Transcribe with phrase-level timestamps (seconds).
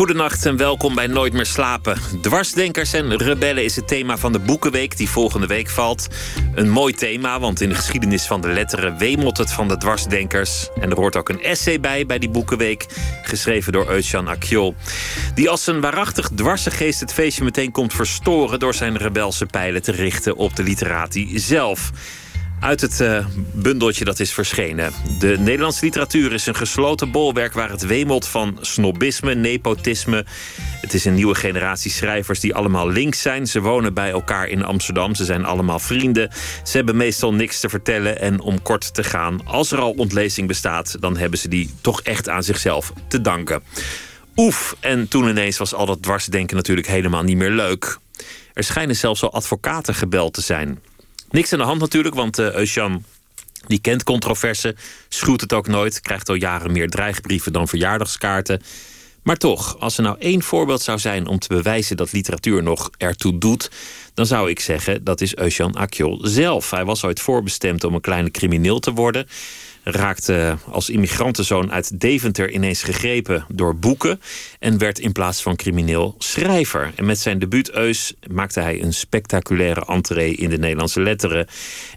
[0.00, 1.98] Goedenacht en welkom bij Nooit meer slapen.
[2.20, 6.06] Dwarsdenkers en rebellen is het thema van de Boekenweek die volgende week valt.
[6.54, 10.68] Een mooi thema, want in de geschiedenis van de letteren wemelt het van de dwarsdenkers.
[10.80, 12.86] En er hoort ook een essay bij, bij die Boekenweek,
[13.22, 14.74] geschreven door Eusjan Akjol.
[15.34, 19.82] Die als een waarachtig dwarse geest het feestje meteen komt verstoren door zijn rebelse pijlen
[19.82, 21.90] te richten op de literatie zelf
[22.60, 24.92] uit het uh, bundeltje dat is verschenen.
[25.18, 30.24] De Nederlandse literatuur is een gesloten bolwerk waar het wemelt van snobisme, nepotisme.
[30.80, 33.46] Het is een nieuwe generatie schrijvers die allemaal links zijn.
[33.46, 35.14] Ze wonen bij elkaar in Amsterdam.
[35.14, 36.30] Ze zijn allemaal vrienden.
[36.64, 38.20] Ze hebben meestal niks te vertellen.
[38.20, 42.02] En om kort te gaan, als er al ontlezing bestaat, dan hebben ze die toch
[42.02, 43.62] echt aan zichzelf te danken.
[44.36, 47.98] Oef, en toen ineens was al dat dwarsdenken natuurlijk helemaal niet meer leuk.
[48.52, 50.78] Er schijnen zelfs al advocaten gebeld te zijn.
[51.30, 52.94] Niks aan de hand natuurlijk, want uh,
[53.66, 54.74] die kent controverse,
[55.08, 58.62] schuwt het ook nooit, krijgt al jaren meer dreigbrieven dan verjaardagskaarten.
[59.22, 62.90] Maar toch, als er nou één voorbeeld zou zijn om te bewijzen dat literatuur nog
[62.96, 63.70] ertoe doet,
[64.14, 66.70] dan zou ik zeggen dat is Eusjan Akjol zelf.
[66.70, 69.26] Hij was ooit voorbestemd om een kleine crimineel te worden
[69.84, 74.20] raakte als immigrantenzoon uit Deventer ineens gegrepen door boeken
[74.58, 76.92] en werd in plaats van crimineel schrijver.
[76.96, 81.46] En met zijn debuut Eus maakte hij een spectaculaire entree in de Nederlandse letteren.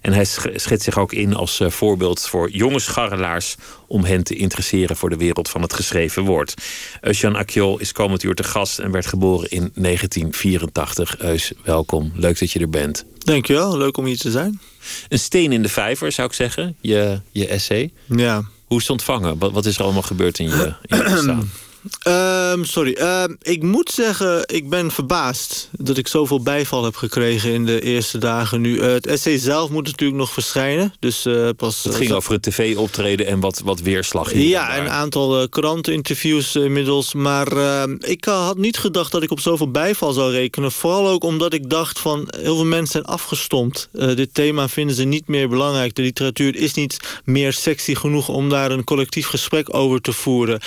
[0.01, 3.55] En hij schetst zich ook in als eh, voorbeeld voor jonge scharrelaars
[3.93, 6.53] om hen te interesseren voor de wereld van het geschreven woord.
[7.01, 11.19] Eusjan Akjol is komend uur te gast en werd geboren in 1984.
[11.19, 12.11] Eus, welkom.
[12.15, 13.05] Leuk dat je er bent.
[13.17, 14.61] Dankjewel, leuk om hier te zijn.
[15.07, 17.91] Een steen in de vijver, zou ik zeggen, je, je essay.
[18.05, 18.43] Ja.
[18.65, 19.37] Hoe is het ontvangen?
[19.37, 21.51] Wat, wat is er allemaal gebeurd in je, in je bestaan?
[22.07, 27.51] Um, sorry, um, ik moet zeggen, ik ben verbaasd dat ik zoveel bijval heb gekregen
[27.51, 28.75] in de eerste dagen nu.
[28.75, 30.93] Uh, het essay zelf moet natuurlijk nog verschijnen.
[30.99, 34.31] Dus, uh, pas, het ging uh, over het tv-optreden en wat, wat weerslag.
[34.31, 37.13] Hier ja, een aantal kranteninterviews inmiddels.
[37.13, 40.71] Maar ehm, ik had niet gedacht dat ik op zoveel bijval zou rekenen.
[40.71, 43.89] Vooral ook omdat ik dacht van heel veel mensen zijn afgestompt.
[43.91, 45.95] dit thema vinden ze niet meer belangrijk.
[45.95, 50.59] De literatuur is niet meer sexy genoeg om daar een collectief gesprek over te voeren.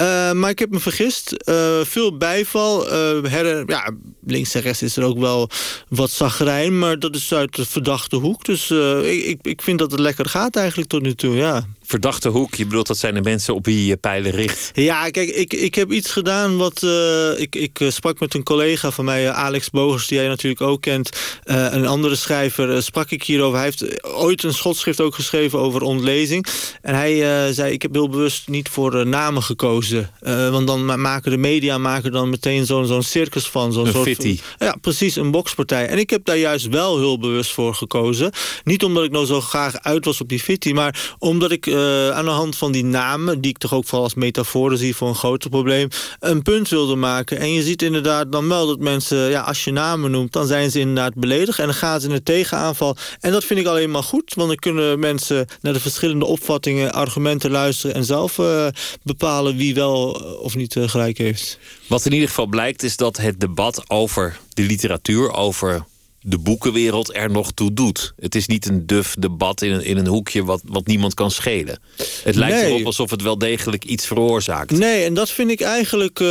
[0.00, 1.34] Uh, maar ik heb me vergist.
[1.48, 2.92] Uh, veel bijval.
[2.92, 3.90] Uh, ja,
[4.26, 5.50] links en rechts is er ook wel
[5.88, 6.78] wat zagrijn.
[6.78, 8.44] Maar dat is uit de verdachte hoek.
[8.44, 8.70] Dus
[9.02, 12.54] ik, ik vind dat het lekker gaat eigenlijk tot nu toe, ja verdachte hoek.
[12.54, 14.70] Je bedoelt dat zijn de mensen op wie je pijlen richt.
[14.74, 16.82] Ja, kijk, ik, ik heb iets gedaan wat...
[16.82, 20.06] Uh, ik, ik sprak met een collega van mij, Alex Bogers...
[20.06, 21.10] die jij natuurlijk ook kent.
[21.44, 23.56] Uh, een andere schrijver uh, sprak ik hierover.
[23.56, 26.46] Hij heeft ooit een schotschrift ook geschreven over ontlezing.
[26.82, 30.10] En hij zei, ik heb heel bewust niet voor namen gekozen.
[30.50, 33.72] want dan maken de media maken dan meteen zo'n zo'n circus van.
[33.72, 34.38] Zo'n een soort, fitty.
[34.58, 35.86] Ja, precies, een bokspartij.
[35.86, 38.32] En ik heb daar juist wel heel bewust voor gekozen.
[38.64, 40.72] Niet omdat ik nou zo graag uit was op die fitty...
[40.72, 43.40] maar omdat ik uh, aan de hand van die namen...
[43.40, 45.88] die ik toch ook vooral als metafoor zie voor een groter probleem...
[46.20, 47.38] een punt wilde maken.
[47.38, 49.18] En je ziet inderdaad dan wel dat mensen...
[49.30, 51.58] Ja, als je namen noemt, dan zijn ze inderdaad beledigd...
[51.58, 52.96] en dan gaan ze in een tegenaanval.
[53.20, 54.34] En dat vind ik alleen maar goed...
[54.34, 56.92] want dan kunnen mensen naar de verschillende opvattingen...
[56.92, 58.66] argumenten luisteren en zelf uh,
[59.02, 59.56] bepalen...
[59.56, 60.10] wie wel
[60.42, 61.58] of niet gelijk heeft.
[61.86, 65.32] Wat in ieder geval blijkt is dat het debat over de literatuur...
[65.32, 65.84] over
[66.20, 68.12] de boekenwereld er nog toe doet.
[68.20, 71.30] Het is niet een duf debat in een, in een hoekje wat, wat niemand kan
[71.30, 71.80] schelen.
[72.22, 72.66] Het lijkt nee.
[72.66, 74.70] erop alsof het wel degelijk iets veroorzaakt.
[74.70, 76.28] Nee, en dat vind ik eigenlijk, uh,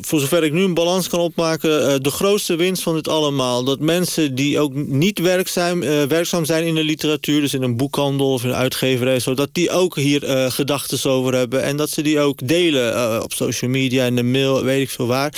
[0.00, 1.80] voor zover ik nu een balans kan opmaken...
[1.80, 3.64] Uh, de grootste winst van dit allemaal.
[3.64, 7.40] Dat mensen die ook niet werkzaam, uh, werkzaam zijn in de literatuur...
[7.40, 9.20] dus in een boekhandel of in een uitgeverij...
[9.34, 11.62] dat die ook hier gedachten over hebben.
[11.62, 15.06] En dat ze die ook delen op social media, in de mail, weet ik veel
[15.06, 15.32] waar.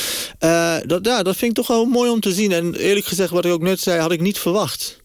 [0.87, 2.53] dat, ja, dat vind ik toch wel mooi om te zien.
[2.53, 5.03] En eerlijk gezegd, wat ik ook net zei, had ik niet verwacht.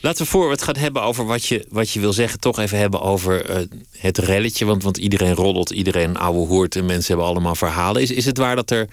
[0.00, 2.40] Laten we voor we het gaan hebben over wat je, wat je wil zeggen...
[2.40, 3.56] toch even hebben over uh,
[3.90, 4.64] het relletje.
[4.64, 6.76] Want, want iedereen roddelt, iedereen ouwe hoort...
[6.76, 8.02] en mensen hebben allemaal verhalen.
[8.02, 8.88] Is, is het waar dat er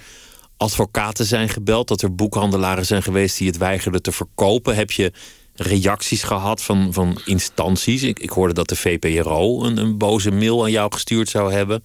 [0.57, 1.87] advocaten zijn gebeld...
[1.87, 4.75] dat er boekhandelaren zijn geweest die het weigerden te verkopen?
[4.75, 5.11] Heb je
[5.55, 8.03] reacties gehad van, van instanties?
[8.03, 11.83] Ik, ik hoorde dat de VPRO een, een boze mail aan jou gestuurd zou hebben...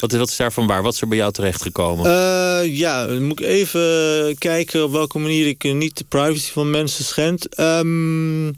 [0.00, 0.82] Wat, wat is daarvan waar?
[0.82, 2.06] Wat is er bij jou terechtgekomen?
[2.06, 6.70] Uh, ja, dan moet ik even kijken op welke manier ik niet de privacy van
[6.70, 7.60] mensen schend.
[7.60, 8.54] Um,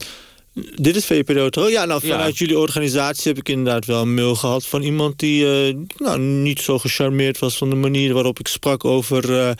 [0.75, 1.71] dit is VPRO toch?
[1.71, 2.45] Ja, nou vanuit ja.
[2.45, 4.67] jullie organisatie heb ik inderdaad wel een mail gehad...
[4.67, 8.85] van iemand die uh, nou, niet zo gecharmeerd was van de manier waarop ik sprak
[8.85, 9.31] over...
[9.31, 9.51] Uh,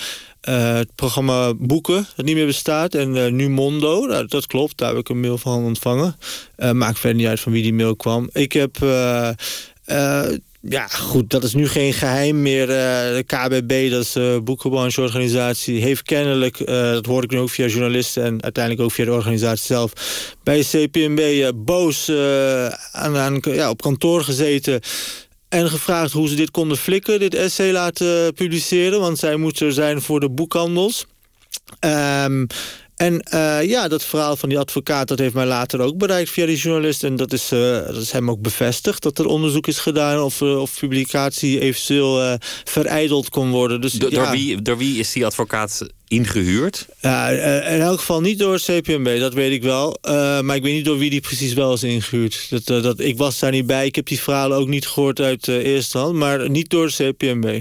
[0.49, 2.95] uh, het programma Boeken, dat niet meer bestaat.
[2.95, 6.17] En uh, nu Mondo, nou, dat klopt, daar heb ik een mail van ontvangen.
[6.59, 8.29] Uh, maakt verder niet uit van wie die mail kwam.
[8.33, 8.77] Ik heb
[10.61, 12.67] ja, goed, dat is nu geen geheim meer.
[12.67, 16.67] de KBB, dat is de boekenbrancheorganisatie, heeft kennelijk...
[16.67, 19.93] dat hoor ik nu ook via journalisten en uiteindelijk ook via de organisatie zelf...
[20.43, 22.11] bij CPMB boos
[22.93, 24.81] aan, aan, ja, op kantoor gezeten...
[25.51, 29.01] En gevraagd hoe ze dit konden flikken, dit essay laten publiceren.
[29.01, 31.07] Want zij moeten er zijn voor de boekhandels.
[31.81, 32.47] Um,
[33.01, 35.09] en uh, ja, dat verhaal van die advocaat...
[35.09, 37.05] dat heeft mij later ook bereikt via die journalist.
[37.05, 39.03] En dat is, uh, dat is hem ook bevestigd.
[39.03, 43.81] Dat er onderzoek is gedaan of, uh, of publicatie eventueel verijdeld kon worden.
[43.81, 44.23] Dus, Do ja.
[44.23, 46.87] door, wie, door wie is die advocaat ingehuurd?
[47.01, 49.99] Ja, in elk geval niet door het CPMB, dat weet ik wel.
[50.43, 52.47] maar ik weet niet door wie die precies wel is ingehuurd.
[52.51, 53.87] Dat, dat, ik was daar niet bij.
[53.87, 56.15] Ik heb die verhalen ook niet gehoord uit eerste hand.
[56.15, 57.61] Maar niet door het CPMB.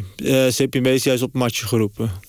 [0.50, 2.29] CPMB is juist op matje geroepen.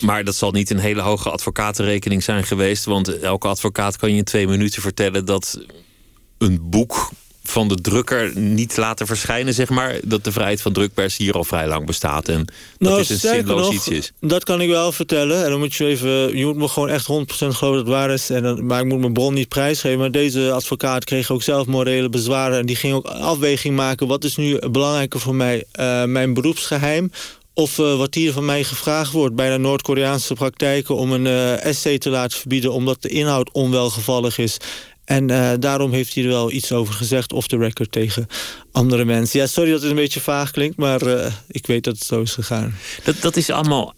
[0.00, 2.84] Maar dat zal niet een hele hoge advocatenrekening zijn geweest.
[2.84, 5.58] Want elke advocaat kan je in twee minuten vertellen dat
[6.38, 7.10] een boek
[7.44, 10.00] van de drukker niet laten verschijnen, zeg maar.
[10.04, 12.28] Dat de vrijheid van drukpers hier al vrij lang bestaat.
[12.28, 12.44] En
[12.78, 14.12] dat nou, is een zinloos iets is.
[14.20, 15.44] Dat kan ik wel vertellen.
[15.44, 16.36] En dan moet je even.
[16.36, 18.30] Je moet me gewoon echt 100% geloven dat het waar is.
[18.30, 19.98] En dan, maar ik moet mijn bron niet prijsgeven.
[19.98, 22.58] Maar deze advocaat kreeg ook zelf morele bezwaren.
[22.58, 24.06] En die ging ook afweging maken.
[24.06, 25.64] Wat is nu belangrijker voor mij?
[25.80, 27.10] Uh, mijn beroepsgeheim
[27.54, 29.34] of uh, wat hier van mij gevraagd wordt...
[29.34, 32.72] bijna Noord-Koreaanse praktijken om een uh, essay te laten verbieden...
[32.72, 34.56] omdat de inhoud onwelgevallig is.
[35.04, 38.26] En uh, daarom heeft hij er wel iets over gezegd, off the record, tegen
[38.72, 39.40] andere mensen.
[39.40, 41.00] Ja, sorry dat het een beetje vaag klinkt, maar
[41.48, 42.74] ik weet dat het zo is gegaan.
[43.04, 43.94] Dat, dat is allemaal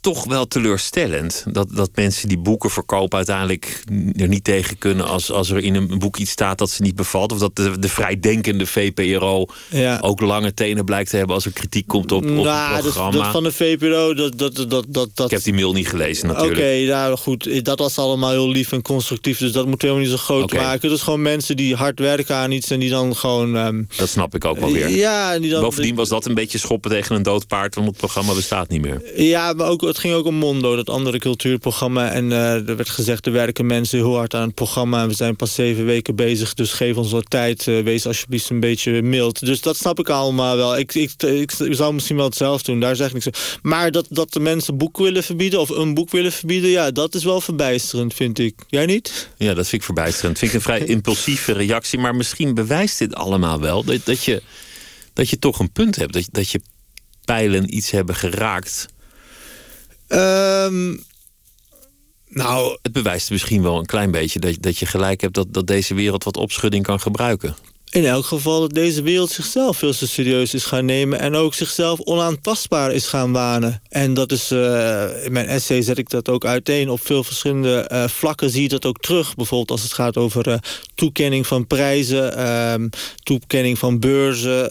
[0.00, 1.44] toch wel teleurstellend.
[1.52, 3.84] Dat, dat mensen die boeken verkopen uiteindelijk
[4.16, 6.94] er niet tegen kunnen als, als er in een boek iets staat dat ze niet
[6.94, 7.32] bevalt.
[7.32, 9.98] Of dat de, de vrijdenkende VPRO ja.
[10.00, 13.10] ook lange tenen blijkt te hebben als er kritiek komt op, op nou, het programma.
[13.10, 15.24] Dat, dat van de VPRO, dat, dat, dat, dat, dat...
[15.24, 16.56] Ik heb die mail niet gelezen natuurlijk.
[16.56, 19.38] Oké, okay, nou goed, dat was allemaal heel lief en constructief.
[19.38, 20.64] Dus dat moeten we helemaal niet zo groot okay.
[20.64, 20.88] maken.
[20.88, 23.56] Dat is gewoon mensen die hard werken aan iets en die dan gewoon...
[23.56, 24.88] Um, dat snap ik ook wel weer.
[24.88, 27.96] Ja, die dan, Bovendien was dat een beetje schoppen tegen een dood paard, want het
[27.96, 29.02] programma bestaat niet meer.
[29.16, 32.10] Ja, maar ook het ging ook om Mondo, dat andere cultuurprogramma.
[32.10, 35.02] En uh, er werd gezegd, er werken mensen heel hard aan het programma.
[35.02, 37.66] En we zijn pas zeven weken bezig, dus geef ons wat tijd.
[37.66, 39.46] Uh, wees alsjeblieft een beetje mild.
[39.46, 40.78] Dus dat snap ik allemaal wel.
[40.78, 44.06] Ik, ik, ik, ik zou misschien wel hetzelfde doen, daar zeg ik niks Maar dat,
[44.10, 46.70] dat de mensen boek willen verbieden, of een boek willen verbieden...
[46.70, 48.54] ja, dat is wel verbijsterend, vind ik.
[48.68, 49.28] Jij niet?
[49.36, 50.38] Ja, dat vind ik verbijsterend.
[50.38, 51.98] Vind ik een vrij impulsieve reactie.
[51.98, 54.42] Maar misschien bewijst dit allemaal wel dat, dat, je,
[55.12, 56.12] dat je toch een punt hebt.
[56.12, 56.60] Dat, dat je
[57.24, 58.88] pijlen iets hebben geraakt
[60.12, 61.02] Um,
[62.28, 65.66] nou, het bewijst misschien wel een klein beetje dat, dat je gelijk hebt dat, dat
[65.66, 67.56] deze wereld wat opschudding kan gebruiken
[67.90, 71.20] in elk geval dat deze wereld zichzelf veel te serieus is gaan nemen...
[71.20, 73.82] en ook zichzelf onaantastbaar is gaan wanen.
[73.88, 76.90] En dat is, uh, in mijn essay zet ik dat ook uiteen.
[76.90, 79.34] Op veel verschillende uh, vlakken zie je dat ook terug.
[79.34, 80.54] Bijvoorbeeld als het gaat over uh,
[80.94, 82.36] toekenning van prijzen...
[82.36, 82.88] Ehm,
[83.22, 84.68] toekenning van beurzen,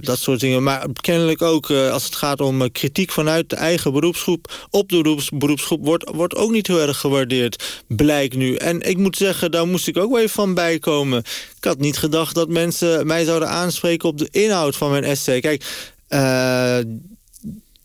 [0.00, 0.62] dat soort dingen.
[0.62, 4.66] Maar kennelijk ook als het gaat om kritiek vanuit de eigen beroepsgroep...
[4.70, 8.54] op de beroeps, beroepsgroep wordt, wordt ook niet heel erg gewaardeerd, blijkt nu.
[8.54, 11.22] En ik moet zeggen, daar moest ik ook wel even van bijkomen.
[11.62, 15.40] Ik had niet gedacht dat mensen mij zouden aanspreken op de inhoud van mijn essay.
[15.40, 15.64] Kijk,
[16.08, 16.78] uh,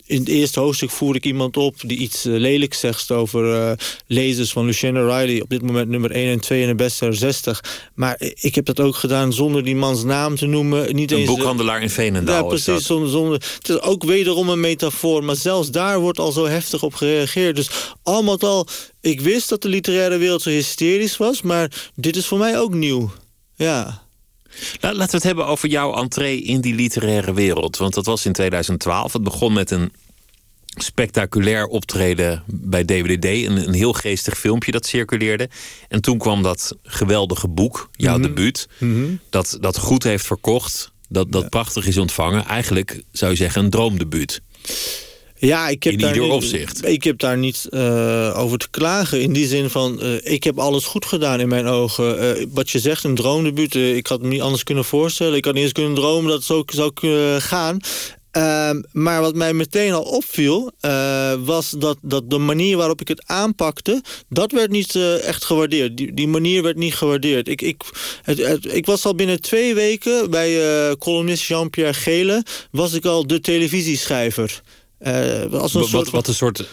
[0.06, 3.72] in het eerste hoofdstuk voer ik iemand op die iets uh, lelijks zegt over uh,
[4.08, 5.42] lezers van Luciana Riley.
[5.42, 7.90] Op dit moment nummer 1 en 2 in de bestseller 60.
[7.94, 10.96] Maar ik heb dat ook gedaan zonder die mans naam te noemen.
[10.96, 12.44] Niet een eens, boekhandelaar in Veenendaal.
[12.44, 12.86] Ja, precies.
[12.86, 15.24] Zonder, zonder, het is ook wederom een metafoor.
[15.24, 17.56] Maar zelfs daar wordt al zo heftig op gereageerd.
[17.56, 17.70] Dus
[18.04, 18.68] allemaal al,
[19.02, 21.42] ik wist dat de literaire wereld zo hysterisch was.
[21.42, 23.12] Maar dit is voor mij ook nieuw.
[23.58, 24.02] Ja.
[24.80, 27.78] Laten we het hebben over jouw entree in die literaire wereld.
[27.78, 29.14] Want dat was in 2012.
[29.14, 29.92] Het begon met een
[30.76, 33.26] spectaculair optreden bij DWDD.
[33.26, 35.50] Een, een heel geestig filmpje dat circuleerde.
[35.88, 38.68] En toen kwam dat geweldige boek, jouw mm debuut.
[38.78, 39.16] Mhm.
[39.30, 40.92] dat, dat goed heeft verkocht.
[41.10, 42.46] Dat, dat prachtig is ontvangen.
[42.46, 44.42] Eigenlijk zou je zeggen een droomdebuut.
[45.40, 46.86] Ja, ik heb in daar ieder niet, opzicht.
[46.86, 49.22] Ik heb daar niet uh, over te klagen.
[49.22, 52.24] In die zin van, uh, ik heb alles goed gedaan in mijn ogen.
[52.24, 53.76] Uh, wat je zegt, een droomdebuut.
[53.76, 55.38] ik had me niet anders kunnen voorstellen.
[55.38, 57.80] Ik had niet eens kunnen dromen dat het zo zou kunnen gaan.
[58.32, 60.72] Ehm, maar wat mij meteen al opviel,
[61.46, 65.98] was dat, dat de manier waarop ik het aanpakte, dat werd niet echt gewaardeerd.
[65.98, 67.48] Die, die manier werd niet gewaardeerd.
[67.48, 67.82] Ik, ik,
[68.22, 73.28] het, het, ik was al binnen twee weken bij columnist Jean-Pierre Gele, was ik al
[73.28, 74.62] de televisieschrijver.
[75.00, 76.66] Uh, als een wat, soort wat een soort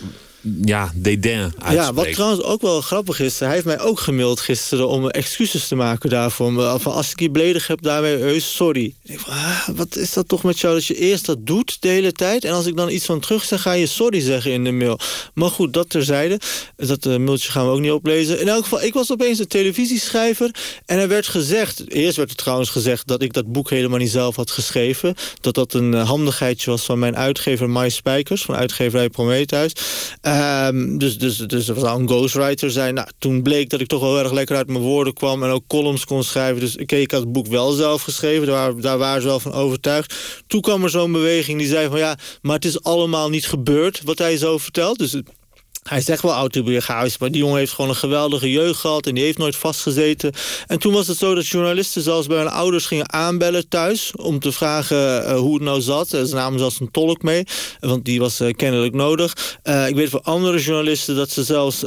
[0.65, 1.75] ja, dédain uitspreekt.
[1.75, 3.39] Ja, wat trouwens ook wel grappig is...
[3.39, 6.81] hij heeft mij ook gemaild gisteren om excuses te maken daarvoor.
[6.81, 8.95] Van als ik je beledig heb, daarmee heus sorry.
[9.03, 11.89] Ik van, ah, wat is dat toch met jou dat je eerst dat doet de
[11.89, 12.45] hele tijd...
[12.45, 14.99] en als ik dan iets van terug zeg, ga je sorry zeggen in de mail.
[15.35, 16.41] Maar goed, dat terzijde.
[16.77, 18.41] Dat uh, mailtje gaan we ook niet oplezen.
[18.41, 20.51] In elk geval, ik was opeens een televisieschrijver...
[20.87, 23.07] en er werd gezegd, eerst werd er trouwens gezegd...
[23.07, 25.15] dat ik dat boek helemaal niet zelf had geschreven.
[25.41, 28.43] Dat dat een uh, handigheidje was van mijn uitgever Mai Spijkers...
[28.43, 29.73] van uitgeverij Prometheus.
[30.35, 32.95] Um, dus, dus, dus er zou een ghostwriter zijn.
[32.95, 35.43] Nou, toen bleek dat ik toch wel erg lekker uit mijn woorden kwam...
[35.43, 36.61] en ook columns kon schrijven.
[36.61, 38.47] Dus ik had het boek wel zelf geschreven.
[38.47, 40.15] Daar, daar waren ze wel van overtuigd.
[40.47, 41.99] Toen kwam er zo'n beweging die zei van...
[41.99, 44.99] ja, maar het is allemaal niet gebeurd wat hij zo vertelt.
[44.99, 45.17] Dus
[45.89, 49.07] hij zegt wel autobiografisch, maar die jongen heeft gewoon een geweldige jeugd gehad...
[49.07, 50.33] en die heeft nooit vastgezeten.
[50.67, 54.13] En toen was het zo dat journalisten zelfs bij mijn ouders gingen aanbellen thuis...
[54.17, 56.09] om te vragen uh, hoe het nou zat.
[56.09, 57.45] Ze namen zelfs een tolk mee,
[57.81, 59.59] want die was uh, kennelijk nodig.
[59.87, 61.83] Ik weet van andere journalisten dat ze zelfs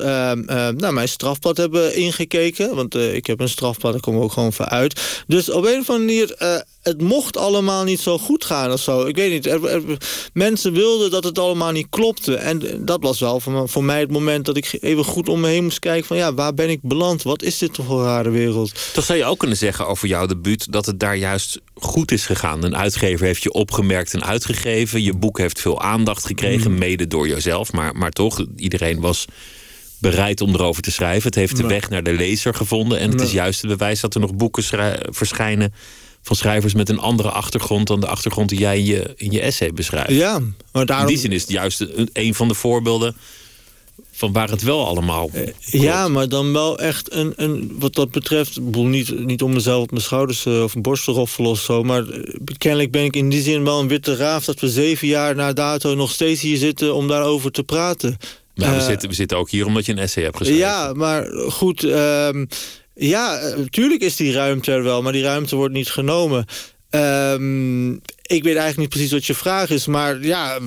[0.76, 2.76] naar mijn strafblad hebben ingekeken.
[2.76, 5.24] Want ik heb een strafblad, daar komen we ook gewoon voor uit.
[5.28, 9.06] Dus op een of andere manier het mocht allemaal niet zo goed gaan of zo.
[9.06, 9.60] Ik weet niet.
[10.34, 12.36] mensen wilden dat het allemaal niet klopte.
[12.36, 15.48] En dat was wel voor, voor mij het moment dat ik even goed om me
[15.48, 16.08] heen moest kijken...
[16.08, 17.24] van ja, waar ben ik beland?
[17.24, 18.94] Wat is dit toch voor een rare wereld?
[18.94, 20.72] Toch zou je ook kunnen zeggen over jouw debuut...
[20.72, 22.64] dat het daar juist goed is gegaan.
[22.64, 25.04] Een uitgever heeft je opgemerkt en uitgegeven.
[25.04, 26.78] Je boek heeft veel aandacht gekregen, mm.
[26.78, 27.72] mede door jezelf.
[27.72, 29.26] Maar, maar toch, iedereen was
[30.00, 31.24] bereid om erover te schrijven.
[31.24, 33.00] Het heeft de weg naar de lezer gevonden.
[33.00, 34.64] En het is juist het bewijs dat er nog boeken
[35.10, 35.74] verschijnen
[36.28, 39.42] van schrijvers met een andere achtergrond dan de achtergrond die jij in je, in je
[39.42, 40.12] essay beschrijft.
[40.12, 40.40] Ja,
[40.72, 41.08] maar daarom...
[41.08, 43.16] In die zin is het juist een, van de voorbeelden
[44.12, 45.30] van waar het wel allemaal.
[45.34, 49.84] Uh, ja, maar dan wel echt een, een wat dat betreft, niet, niet om mezelf
[49.84, 52.24] op mijn schouders uh, of een borst te roffelen of zo, maar uh,
[52.58, 55.54] kennelijk ben ik in die zin wel een witte raaf dat we zeven jaar na
[55.54, 58.18] dato nog steeds hier zitten om daarover te praten.
[58.56, 60.62] Maar we, zitten, we zitten ook hier omdat je een essay hebt geschreven.
[60.62, 61.84] Ja, maar goed.
[61.84, 62.46] Ehm,
[62.98, 66.46] ja, natuurlijk is die ruimte er wel, maar die ruimte wordt niet genomen.
[66.90, 70.60] Um, ik weet eigenlijk niet precies wat je vraag is, maar ja...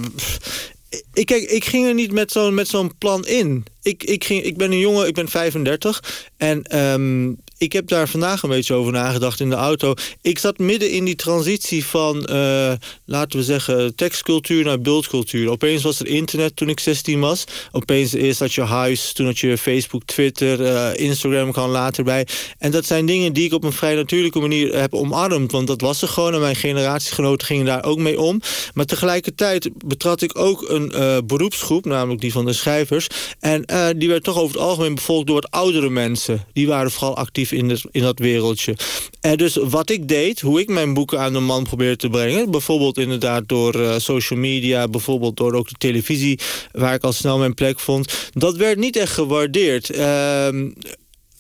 [1.13, 3.65] Ik, kijk, ik ging er niet met zo'n zo'n plan in.
[3.83, 6.03] Ik, ik, ging, ik ben een jongen, ik ben 35.
[6.37, 9.95] En um, ik heb daar vandaag een beetje over nagedacht in de auto.
[10.23, 12.73] Ik zat midden in die transitie van, uh,
[13.05, 15.51] laten we zeggen, tekstcultuur naar beeldcultuur.
[15.51, 17.45] Opeens was er internet toen ik 16 was.
[17.73, 22.27] Opeens eerst had je huis, toen had je Facebook, Twitter, uh, Instagram kwam later bij.
[22.59, 25.53] En dat zijn dingen die ik op een vrij natuurlijke manier heb omarmd.
[25.53, 28.41] Want dat was er gewoon en mijn generatiegenoten gingen daar ook mee om.
[28.75, 33.07] Maar tegelijkertijd betrad ik ook een uh, beroepsgroep, namelijk die van de schrijvers.
[33.41, 33.65] En
[33.97, 36.45] die werd toch over het algemeen bevolkt door oudere mensen.
[36.53, 38.77] Die waren vooral actief in, dat wereldje.
[39.21, 42.51] En dus wat ik deed, hoe ik mijn boeken aan de man probeerde te brengen...
[42.51, 44.89] bijvoorbeeld inderdaad door uh, social media...
[44.89, 46.39] bijvoorbeeld door ook de televisie,
[46.73, 48.31] waar ik al snel mijn plek vond...
[48.33, 49.95] dat werd niet echt gewaardeerd.
[49.95, 50.47] Uh,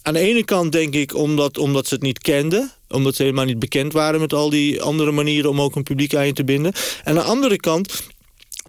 [0.03, 3.45] aan de ene kant denk ik omdat, omdat ze het niet kenden omdat ze helemaal
[3.45, 5.51] niet bekend waren met al die andere manieren...
[5.51, 6.73] om ook een publiek aan je te binden.
[6.73, 8.03] En aan de andere kant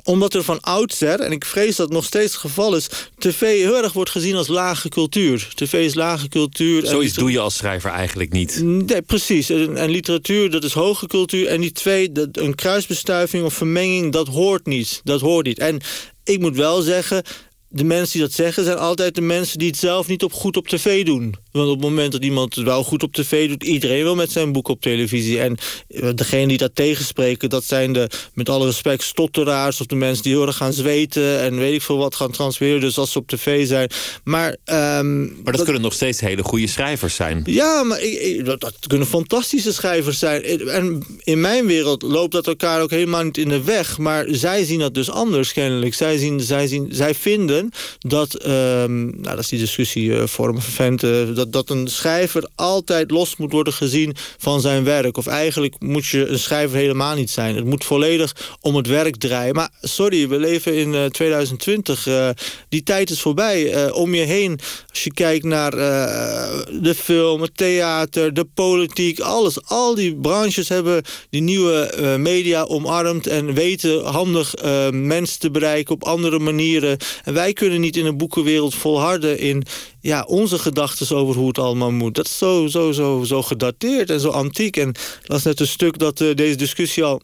[0.04, 2.90] omdat er van oudsher, en ik vrees dat het nog steeds het geval is...
[3.18, 5.48] tv heel erg wordt gezien als lage cultuur.
[5.56, 6.86] TV is lage cultuur.
[6.86, 8.62] Zoiets doe je als schrijver eigenlijk niet.
[8.64, 9.50] Nee, precies.
[9.50, 11.48] En, en, literatuur, dat is hoge cultuur.
[11.48, 15.02] En die twee, dat, een kruisbestuiving of vermenging, dat hoort niet.
[15.04, 15.60] Dat hoort niet.
[15.60, 15.80] En
[16.24, 17.24] ik moet wel zeggen,
[17.68, 18.64] de mensen die dat zeggen...
[18.64, 21.36] zijn altijd de mensen die het zelf niet op goed op tv doen.
[21.52, 23.64] Want op het moment dat iemand het wel goed op tv doet...
[23.64, 25.40] iedereen wil met zijn boek op televisie.
[25.40, 27.50] En eh, degene die dat tegenspreken...
[27.50, 29.82] dat zijn de, met alle respect, stotteraars...
[29.82, 31.40] of de mensen die heel erg gaan zweten...
[31.40, 32.82] en weet ik veel wat gaan transfereren.
[32.82, 33.90] Dus als ze op tv zijn.
[34.24, 37.42] Maar, um, maar dat, kunnen nog steeds hele goede schrijvers zijn.
[37.46, 40.44] Ja, maar ik, dat, dat, kunnen fantastische schrijvers zijn.
[40.68, 43.98] En in mijn wereld loopt dat elkaar ook helemaal niet in de weg.
[43.98, 45.94] Maar zij zien dat dus anders kennelijk.
[45.94, 48.46] Zij, zien, zij, zien, zij vinden dat...
[48.48, 51.04] Um, nou, dat is die discussie uh, vormen vervent
[51.50, 55.18] dat, een schrijver altijd los moet worden gezien van zijn werk.
[55.18, 57.56] Of eigenlijk moet je een schrijver helemaal niet zijn.
[57.56, 59.56] Het moet volledig om het werk draaien.
[59.56, 62.08] Maar sorry, we leven in uh, 2020.
[62.08, 62.30] Uh,
[62.70, 63.86] die tijd is voorbij.
[63.86, 69.66] Uh, om je heen, als je kijkt naar de film, het theater, de politiek, alles.
[69.66, 73.28] Al die branches hebben die nieuwe media omarmd...
[73.28, 74.54] en weten handig
[74.92, 76.98] mensen te bereiken op andere manieren.
[77.24, 79.64] En wij kunnen niet in een boekenwereld volharden in
[80.02, 82.16] ja, onze gedachten over hoe het allemaal moet.
[82.16, 84.78] Dat is zo, zo, zo, zo gedateerd en zo antiek.
[84.78, 84.92] En
[85.26, 87.22] dat is net een stuk dat uh, deze discussie al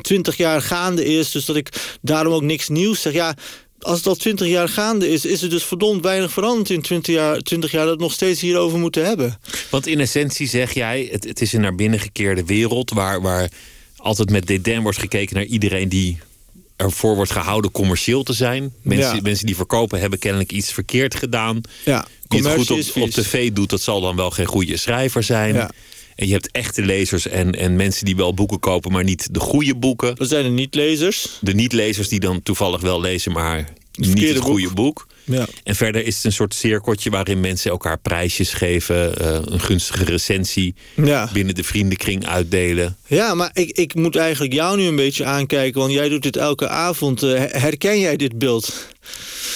[0.00, 1.30] twintig jaar gaande is.
[1.30, 3.12] Dus dat ik daarom ook niks nieuws zeg.
[3.12, 3.34] Ja,
[3.78, 5.24] als het al twintig jaar gaande is...
[5.24, 7.86] is er dus verdomd weinig veranderd in twintig jaar, 20 jaar...
[7.86, 9.38] dat we nog steeds hierover moeten hebben.
[9.70, 11.08] Want in essentie zeg jij...
[11.12, 12.90] het, het is een naar binnen gekeerde wereld...
[12.90, 13.50] waar, waar
[13.96, 16.18] altijd met dédain wordt gekeken naar iedereen die
[16.76, 18.72] ervoor wordt gehouden commerciëel te zijn.
[18.82, 19.20] Mensen, Ja.
[19.22, 21.60] mensen die verkopen hebben kennelijk iets verkeerd gedaan.
[21.84, 25.54] Ja, het goed op, op tv doet, dat zal dan wel geen goede schrijver zijn.
[25.54, 25.70] Ja.
[26.14, 29.40] En je hebt echte lezers en, en mensen die wel boeken kopen, maar niet de
[29.40, 30.14] goede boeken.
[30.16, 31.38] Dat zijn de niet-lezers.
[31.40, 35.06] De niet-lezers die dan toevallig wel lezen, maar niet het goede boek.
[35.26, 35.46] Ja.
[35.64, 40.04] En verder is het een soort cirkeltje waarin mensen elkaar prijsjes geven, eh, een gunstige
[40.04, 41.28] recensie Ja.
[41.32, 42.96] binnen de vriendenkring uitdelen.
[43.06, 46.36] Ja, maar ik, ik moet eigenlijk jou nu een beetje aankijken, want jij doet dit
[46.36, 47.22] elke avond.
[47.22, 48.86] Eh, herken jij dit beeld?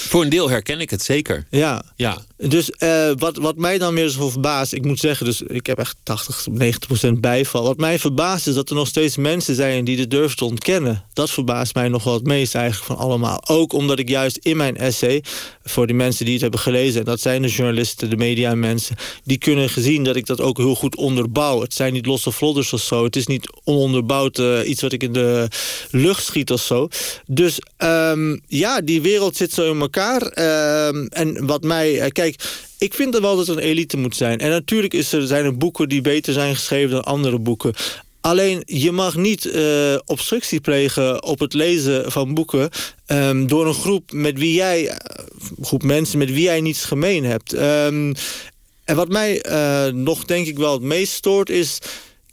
[0.08, 1.46] Voor een deel herken ik het zeker.
[1.50, 1.82] Ja.
[1.96, 5.66] Ja, Dus eh, wat, wat mij dan weer zo verbaast, ik moet zeggen, dus ik
[5.66, 7.62] heb echt 80, 90 procent bijval.
[7.62, 11.04] Wat mij verbaast is dat er nog steeds mensen zijn die dit durven te ontkennen.
[11.12, 13.48] Dat verbaast mij nog wel het meest eigenlijk van allemaal.
[13.48, 15.24] Ook omdat ik juist in mijn essay,
[15.64, 18.96] voor die mensen die het hebben gelezen, en dat zijn de journalisten, de media mensen,
[19.24, 21.60] die kunnen gezien dat ik dat ook heel goed onderbouw.
[21.60, 23.04] Het zijn niet losse vlodders of zo.
[23.04, 25.48] Het is niet ononderbouwd eh, iets wat ik in de
[25.90, 26.88] lucht schiet of zo.
[27.26, 30.22] Dus ehm, ja, die wereld zit zo in elkaar.
[30.22, 32.42] Ehm, en wat mij, eh, kijk,
[32.78, 34.38] ik vind er wel dat er een elite moet zijn.
[34.38, 37.74] En natuurlijk is er, zijn er boeken die beter zijn geschreven dan andere boeken.
[38.20, 42.70] Alleen, je mag niet eh, obstructie plegen op het lezen van boeken...
[43.06, 45.24] ehm, door een groep met wie jij, eh,
[45.60, 47.52] groep mensen met wie jij niets gemeen hebt.
[47.52, 48.14] Ehm,
[48.84, 49.42] en wat mij
[49.94, 51.78] nog denk ik wel het meest stoort is...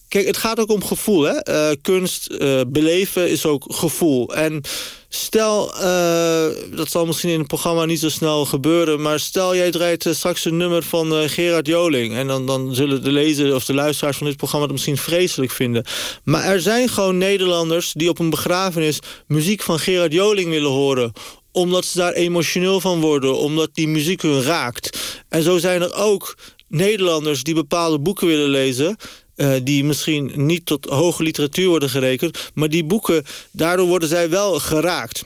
[0.08, 1.22] Kijk, het gaat ook om gevoel.
[1.22, 1.32] Hè?
[1.32, 4.36] Eh, kunst, eh, beleven is ook gevoel.
[4.36, 4.62] En
[5.10, 6.46] stel, eh,
[6.76, 9.02] dat zal misschien in het programma niet zo snel gebeuren...
[9.02, 12.16] maar stel jij draait straks een nummer van Gerard Joling...
[12.16, 14.66] en dan, dan zullen de lezers of de luisteraars van dit programma...
[14.66, 15.86] het misschien vreselijk vinden.
[16.24, 19.00] Maar er zijn gewoon Nederlanders die op een begrafenis...
[19.28, 21.12] muziek van Gerard Joling willen horen
[21.52, 25.00] omdat ze daar emotioneel van worden, omdat die muziek hun raakt.
[25.30, 26.38] En zo zijn er ook
[26.68, 28.98] Nederlanders die bepaalde boeken willen lezen...
[29.38, 32.52] eh, die misschien niet tot hoge literatuur worden gerekend...
[32.54, 35.26] maar die boeken, daardoor worden zij wel geraakt.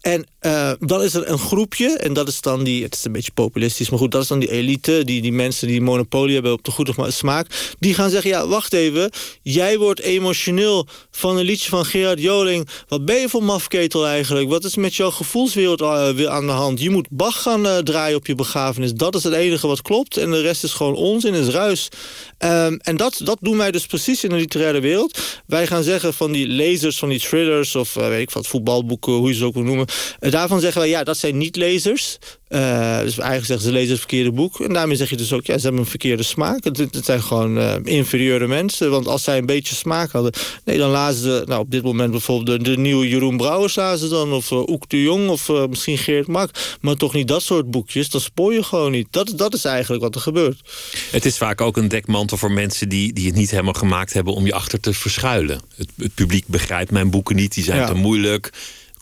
[0.00, 3.12] En eh, dan is er een groepje, en dat is dan die, het is een
[3.12, 6.52] beetje populistisch, maar goed, dat is dan die elite, die, die mensen die monopolie hebben
[6.52, 7.74] op de goede smaak.
[7.78, 9.10] Die gaan zeggen: Ja, wacht even,
[9.42, 12.68] jij wordt emotioneel van een liedje van Gerard Joling.
[12.88, 14.48] Wat ben je voor mafketel eigenlijk?
[14.48, 16.80] Wat is met jouw gevoelswereld eh, aan de hand?
[16.80, 18.92] Je moet Bach gaan eh, draaien op je begrafenis.
[18.92, 21.88] Dat is het enige wat klopt, en de rest is gewoon onzin, is ruis.
[22.38, 25.18] Ehm, en dat, dat doen wij dus precies in de literaire wereld.
[25.46, 29.28] Wij gaan zeggen van die lezers, van die thrillers, of weet ik wat, voetbalboeken, hoe
[29.28, 29.86] je ze ook wil noemen.
[30.36, 32.18] Eh, daarvan zeggen wij, ja, dat zijn niet lezers.
[32.48, 32.60] Eh,
[33.00, 34.60] dus eigenlijk zeggen ze lezen het verkeerde boek.
[34.60, 36.64] En daarmee zeg je dus ook, ja, ze hebben een verkeerde smaak.
[36.64, 38.90] Het, het zijn gewoon eh, inferieure mensen.
[38.90, 40.32] Want als zij een beetje smaak hadden...
[40.64, 42.64] Nee, dan lazen ze, nou op dit moment bijvoorbeeld...
[42.64, 44.32] de, de nieuwe Jeroen Brouwers lazen ze dan.
[44.32, 46.50] Of uh, Oek de Jong, of uh, misschien Geert Mak.
[46.80, 48.10] Maar toch niet dat soort boekjes.
[48.10, 49.06] Dat spoor je gewoon niet.
[49.10, 50.60] Dat, dat is eigenlijk wat er gebeurt.
[51.10, 54.34] Het is vaak ook een dekmantel voor mensen die, die het niet helemaal gemaakt hebben...
[54.34, 55.60] om je achter te verschuilen.
[55.76, 57.86] Het, het publiek begrijpt mijn boeken niet, die zijn Ja.
[57.86, 58.52] te moeilijk.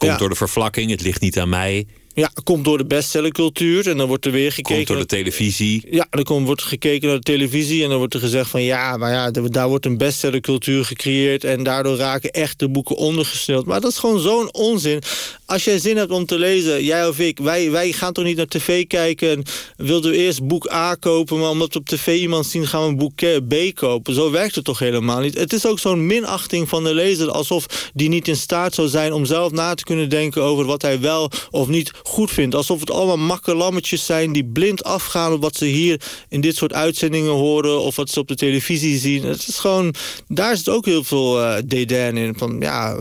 [0.05, 0.19] Komt Ja.
[0.19, 1.87] door de vervlakking, het ligt niet aan mij.
[2.14, 3.88] Ja, komt door de bestsellercultuur.
[3.88, 4.75] En dan wordt er weer gekeken...
[4.75, 5.87] Komt door de televisie.
[5.90, 8.97] Ja, dan komt, wordt gekeken naar de televisie en dan wordt er gezegd van ja,
[8.97, 13.64] maar ja, daar wordt een bestsellercultuur gecreëerd en daardoor raken echt de boeken ondergesneeuwd.
[13.64, 15.03] Maar dat is gewoon zo'n onzin.
[15.47, 18.37] Als jij zin hebt om te lezen, jij of ik, wij, wij gaan toch niet
[18.37, 19.43] naar tv kijken en
[19.77, 22.89] wilden we eerst boek A kopen, maar omdat we op tv iemand zien gaan we
[22.89, 24.15] een boek K- B kopen.
[24.15, 25.39] Zo werkt het toch helemaal niet.
[25.39, 29.13] Het is ook zo'n minachting van de lezer, alsof die niet in staat zou zijn
[29.13, 32.55] om zelf na te kunnen denken over wat hij wel of niet goed vindt.
[32.55, 36.73] Alsof het allemaal makkelammetjes zijn die blind afgaan op wat ze hier in dit soort
[36.73, 39.25] uitzendingen horen of wat ze op de televisie zien.
[39.25, 39.95] Het is gewoon,
[40.29, 42.35] daar zit ook heel veel eh dédain in.
[42.39, 42.97] Van, ja,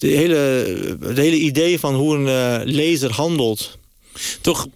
[0.00, 0.36] de hele,
[1.00, 3.78] het hele idee van hoe een eh, lezer handelt.
[4.40, 4.66] Toch,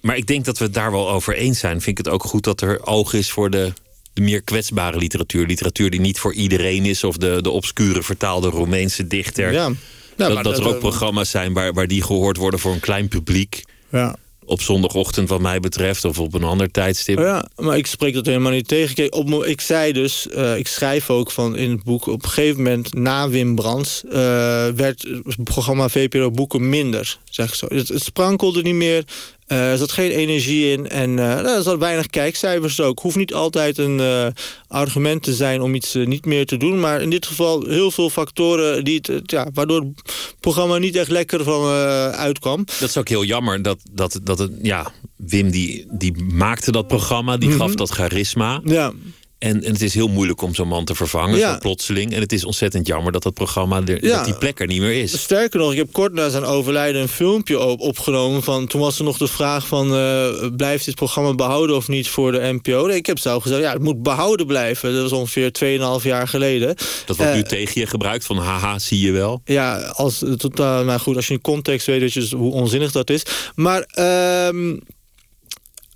[0.00, 1.80] maar ik denk dat we het daar wel over eens zijn.
[1.80, 3.72] Vind ik het ook goed dat er oog is voor de,
[4.12, 5.46] de meer kwetsbare literatuur.
[5.46, 7.04] Literatuur die niet voor iedereen is.
[7.04, 9.52] Of de, de obscure vertaalde Roemeense dichter.
[9.52, 9.70] Ja.
[10.16, 12.80] Ja, dat, maar dat er ook programma's zijn waar, waar die gehoord worden voor een
[12.80, 13.64] klein publiek.
[13.90, 14.16] Ja.
[14.50, 16.04] Op zondagochtend wat mij betreft.
[16.04, 17.18] Of op een ander tijdstip.
[17.18, 19.12] Ja, maar ik spreek dat helemaal niet tegen.
[19.12, 22.06] Op, ik zei dus, eh, ik schrijf ook van in het boek...
[22.06, 24.04] op een gegeven moment, na Wim Brands...
[24.04, 24.12] eh,
[24.68, 27.66] werd het programma VPRO Boeken minder, zeg zo.
[27.68, 29.04] Het, sprankelde niet meer,
[29.56, 30.88] er zat geen energie in...
[30.88, 32.98] en eh, nou, er zat weinig kijkcijfers ook.
[32.98, 34.26] Hoeft niet altijd een eh,
[34.68, 36.80] argument te zijn om iets eh, niet meer te doen...
[36.80, 38.84] maar in dit geval heel veel factoren...
[38.84, 40.02] Die het, ja, waardoor het
[40.40, 42.64] programma niet echt lekker van eh, uitkwam.
[42.78, 46.86] Dat is ook heel jammer dat, dat, dat het, ja, Wim die, die maakte dat
[46.88, 47.58] programma, die Mhm.
[47.58, 48.60] gaf dat charisma.
[48.64, 48.92] Ja,
[49.40, 51.52] En, en het is heel moeilijk om zo'n man te vervangen, Ja.
[51.52, 52.12] zo plotseling.
[52.14, 54.16] En het is ontzettend jammer dat dat programma, er, Ja.
[54.16, 55.20] dat die plek er niet meer is.
[55.22, 58.42] Sterker nog, ik heb kort na zijn overlijden een filmpje op, opgenomen.
[58.42, 62.08] Van, toen was er nog de vraag van, eh, blijft dit programma behouden of niet
[62.08, 62.86] voor de NPO?
[62.86, 64.92] Nee, ik heb zelf gezegd, ja, het moet behouden blijven.
[64.92, 66.74] Dat was ongeveer 2,5 jaar geleden.
[67.06, 69.40] Dat wordt nu Eh, tegen je gebruikt, van haha, zie je wel.
[69.44, 72.52] Ja, als, eh, totaal, nou goed, als je in context weet weet je dus hoe
[72.52, 73.22] onzinnig dat is.
[73.54, 74.76] Maar, ehm,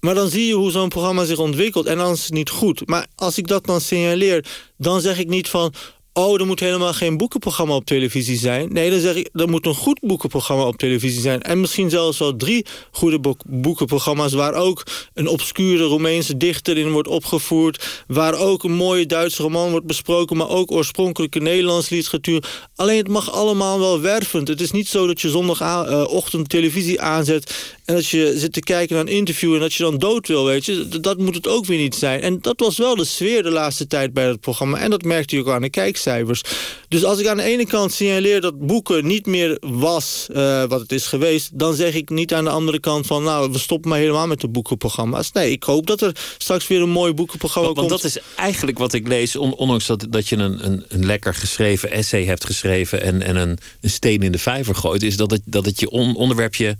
[0.05, 1.87] maar dan zie je hoe zo'n programma zich ontwikkelt.
[1.87, 2.87] En dan is het niet goed.
[2.87, 4.45] Maar als ik dat dan signaleer,
[4.77, 5.73] dan zeg ik niet van...
[6.13, 8.73] Oh, er moet helemaal geen boekenprogramma op televisie zijn.
[8.73, 11.43] Nee, dan zeg ik, er moet een goed boekenprogramma op televisie zijn.
[11.43, 14.33] En misschien zelfs wel drie goede boek- boekenprogramma's...
[14.33, 14.83] waar ook
[15.15, 18.05] een obscure Roemeense dichter in wordt opgevoerd...
[18.07, 20.37] waar ook een mooie Duitse roman wordt besproken...
[20.37, 22.45] maar ook oorspronkelijke Nederlandse literatuur.
[22.77, 24.49] Alleen het mag allemaal wel wervend.
[24.49, 27.77] Het is niet zo dat je zondagochtend televisie aanzet...
[27.85, 29.55] en dat je zit te kijken naar een interview...
[29.55, 30.89] en dat je dan dood wil, weet je.
[31.01, 32.21] Dat moet het ook weer niet zijn.
[32.21, 34.79] En dat was wel de sfeer de laatste tijd bij het programma.
[34.79, 36.43] En dat merkte je ook aan de kijkcijfers.
[36.89, 40.81] Dus als ik aan de ene kant signaleer dat boeken niet meer was eh, wat
[40.81, 41.59] het is geweest...
[41.59, 43.23] dan zeg ik niet aan de andere kant van...
[43.23, 45.33] nou, we stoppen maar helemaal met de boekenprogramma's.
[45.33, 48.13] Nee, ik hoop dat er straks weer een mooi boekenprogramma Want, want komt.
[48.13, 51.35] dat is eigenlijk wat ik lees, on- ondanks dat, dat je een, een, een lekker
[51.35, 55.31] geschreven essay hebt geschreven en, en een, een steen in de vijver gooit, is dat
[55.31, 56.77] het, dat het je on- onderwerp je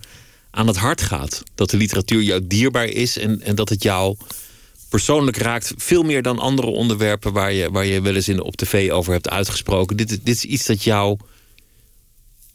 [0.55, 1.43] aan het hart gaat.
[1.55, 4.15] Dat de literatuur jou dierbaar is en, en dat het jou
[4.89, 5.73] persoonlijk raakt.
[5.77, 9.13] Veel meer dan andere onderwerpen waar je, waar je wel eens in, op tv over
[9.13, 9.97] hebt uitgesproken.
[9.97, 11.17] Dit, is- dit is iets dat jou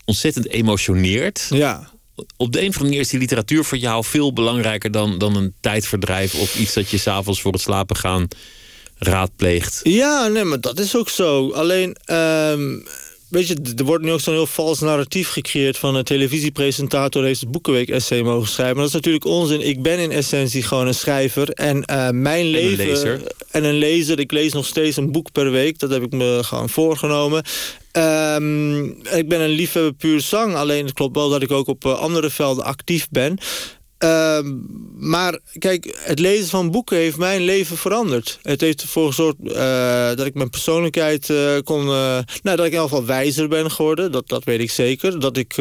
[0.04, 1.46] ontzettend emotioneert.
[1.50, 1.90] Ja,
[2.36, 5.36] Op de een of andere manier is die literatuur voor jou veel belangrijker dan, dan
[5.36, 8.28] een tijdverdrijf of iets dat je s'avonds voor het slapen gaan
[8.96, 9.80] raadpleegt.
[9.82, 11.50] Ja, nee, maar dat is ook zo.
[11.50, 12.78] Alleen, ehm,
[13.30, 15.78] weet je, er wordt nu ook zo'n heel vals narratief gecreëerd...
[15.78, 18.74] van een televisiepresentator heeft het Boekenweek-essay mogen schrijven.
[18.74, 19.68] Maar dat is natuurlijk onzin.
[19.68, 21.48] Ik ben in essentie gewoon een schrijver.
[21.48, 22.86] En eh, mijn leven...
[22.86, 23.20] lezer.
[23.50, 24.18] En een lezer.
[24.18, 25.78] Ik lees nog steeds een boek per week.
[25.78, 27.42] Dat heb ik me gewoon voorgenomen.
[27.92, 30.54] Ehm, ik ben een liefhebber puur zang.
[30.54, 33.38] Alleen het klopt wel dat ik ook op eh, andere velden actief ben...
[34.00, 34.56] Ehm,
[34.98, 38.38] maar kijk, het lezen van boeken heeft mijn leven veranderd.
[38.42, 41.80] Het heeft ervoor gezorgd eh, dat ik mijn persoonlijkheid eh, kon...
[41.80, 44.12] eh, nou, dat ik in ieder geval wijzer ben geworden.
[44.12, 45.20] Dat, dat weet ik zeker.
[45.20, 45.56] Dat ik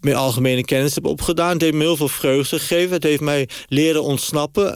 [0.00, 1.52] meer algemene kennis heb opgedaan.
[1.52, 2.92] Het heeft me heel veel vreugde gegeven.
[2.92, 4.72] Het heeft mij leren ontsnappen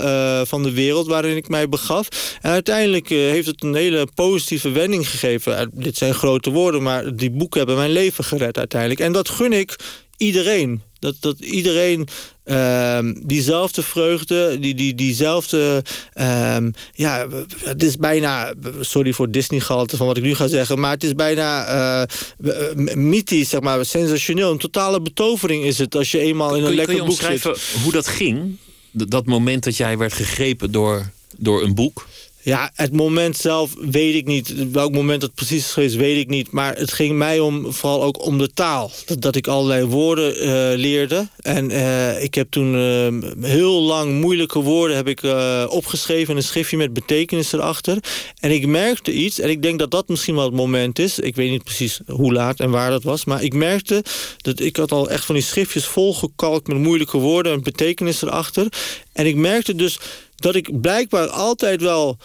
[0.46, 2.08] van de wereld waarin ik mij begaf.
[2.40, 5.70] En uiteindelijk heeft het een hele positieve wending gegeven.
[5.74, 9.00] Dit zijn grote woorden, maar die boeken hebben mijn leven gered uiteindelijk.
[9.00, 9.76] En dat gun ik
[10.16, 10.90] iedereen.
[11.02, 12.08] Dat, dat iedereen
[12.44, 15.82] ehm, diezelfde vreugde, die, die, diezelfde...
[16.12, 17.26] ehm, ja,
[17.64, 18.52] het is bijna...
[18.80, 20.78] Sorry voor Disney-gehalte van wat ik nu ga zeggen...
[20.78, 24.50] maar het is bijna eh, mythisch, zeg maar, sensationeel.
[24.50, 27.42] Een totale betovering is het als je eenmaal in een je, lekker je boek zit.
[27.82, 28.56] hoe dat ging?
[28.90, 32.06] Dat moment dat jij werd gegrepen door, door een boek?
[32.44, 34.70] Ja, het moment zelf weet ik niet.
[34.70, 36.50] Welk moment dat precies is geweest, weet ik niet.
[36.50, 38.90] Maar het ging mij om, vooral ook om de taal.
[39.18, 41.28] Dat, ik allerlei woorden eh, leerde.
[41.40, 45.20] En eh, ik heb toen eh, heel lang moeilijke woorden heb ik,
[45.68, 46.30] opgeschreven...
[46.30, 47.98] in een schriftje met betekenis erachter.
[48.40, 51.18] En ik merkte iets, en ik denk dat dat misschien wel het moment is.
[51.18, 53.24] Ik weet niet precies hoe laat en waar dat was.
[53.24, 54.04] Maar ik merkte
[54.36, 56.66] dat ik had al echt van die schriftjes volgekalkt...
[56.66, 58.66] met moeilijke woorden en betekenis erachter.
[59.12, 59.98] En ik merkte dus
[60.42, 62.18] dat ik blijkbaar altijd wel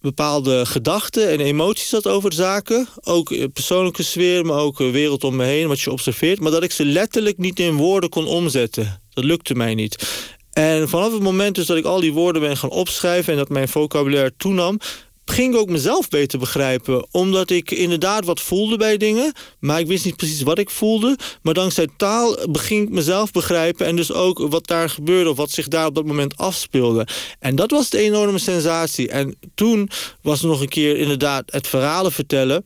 [0.00, 2.88] bepaalde gedachten en emoties had over zaken.
[3.02, 6.40] Ook eh, persoonlijke sfeer, maar ook de wereld om me heen, wat je observeert.
[6.40, 9.02] Maar dat ik ze letterlijk niet in woorden kon omzetten.
[9.10, 10.08] Dat lukte mij niet.
[10.52, 13.32] En vanaf het moment dus dat ik al die woorden ben gaan opschrijven...
[13.32, 14.78] en dat mijn vocabulaire toenam
[15.24, 17.06] ging ook mezelf beter begrijpen.
[17.10, 19.32] Omdat ik inderdaad wat voelde bij dingen.
[19.60, 21.18] Maar ik wist niet precies wat ik voelde.
[21.42, 23.86] Maar dankzij taal beging ik mezelf begrijpen.
[23.86, 25.30] En dus ook wat daar gebeurde.
[25.30, 27.06] Of wat zich daar op dat moment afspeelde.
[27.38, 29.08] En dat was de enorme sensatie.
[29.08, 29.88] En toen
[30.22, 32.64] was nog een keer inderdaad het verhalen vertellen.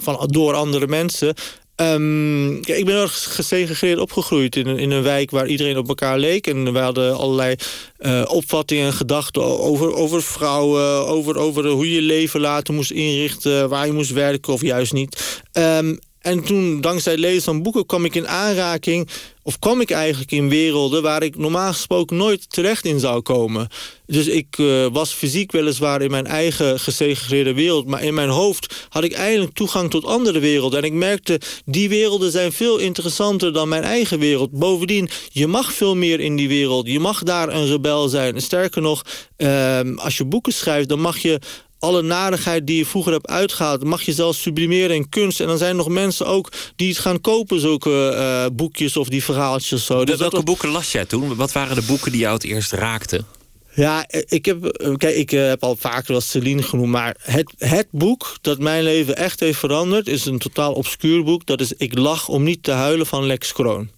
[0.00, 1.34] Van, door andere mensen.
[1.76, 5.88] Ehm, ik ben heel erg gesegregeerd opgegroeid in een, in een wijk waar iedereen op
[5.88, 6.46] elkaar leek.
[6.46, 7.54] En we hadden allerlei
[7.98, 12.90] eh, opvattingen en gedachten over, over vrouwen, over, over hoe je je leven later moest
[12.90, 15.42] inrichten, waar je moest werken of juist niet.
[15.52, 19.08] Ehm, en toen, dankzij het lezen van boeken, kwam ik in aanraking...
[19.42, 23.68] of kwam ik eigenlijk in werelden waar ik normaal gesproken nooit terecht in zou komen.
[24.06, 27.86] Dus ik uh, was fysiek weliswaar in mijn eigen gesegregeerde wereld...
[27.86, 30.78] maar in mijn hoofd had ik eindelijk toegang tot andere werelden.
[30.78, 34.50] En ik merkte, die werelden zijn veel interessanter dan mijn eigen wereld.
[34.50, 36.86] Bovendien, je mag veel meer in die wereld.
[36.86, 38.40] Je mag daar een rebel zijn.
[38.40, 39.02] Sterker nog,
[39.36, 41.40] uh, als je boeken schrijft, dan mag je
[41.78, 43.84] alle narigheid die je vroeger hebt uitgehaald...
[43.84, 45.40] mag je zelfs sublimeren in kunst.
[45.40, 49.08] En dan zijn er nog mensen ook die het gaan kopen, zulke uh, boekjes of
[49.08, 49.84] die verhaaltjes.
[49.84, 50.04] Zo.
[50.04, 51.36] Dus welke boeken las jij toen?
[51.36, 53.26] Wat waren de boeken die jou het eerst raakten?
[53.74, 56.90] Ja, ik heb, kijk, ik heb al vaker wel Celine genoemd...
[56.90, 60.08] maar het, het boek dat mijn leven echt heeft veranderd...
[60.08, 61.46] is een totaal obscuur boek.
[61.46, 63.90] Dat is Ik lach om niet te huilen van Lex Kroon.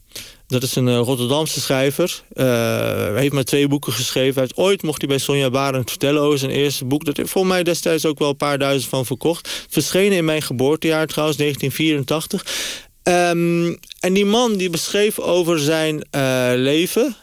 [0.48, 2.22] Dat is een Rotterdamse schrijver.
[2.32, 4.48] Uh, hij heeft maar twee boeken geschreven.
[4.54, 7.04] Ooit mocht hij bij Sonja Barend vertellen over zijn eerste boek.
[7.04, 9.66] Dat heeft volgens mij destijds ook wel een paar duizend van verkocht.
[9.68, 12.76] Verschenen in mijn geboortejaar trouwens, 1984.
[13.02, 17.16] Um, en die man die beschreef over zijn uh, leven...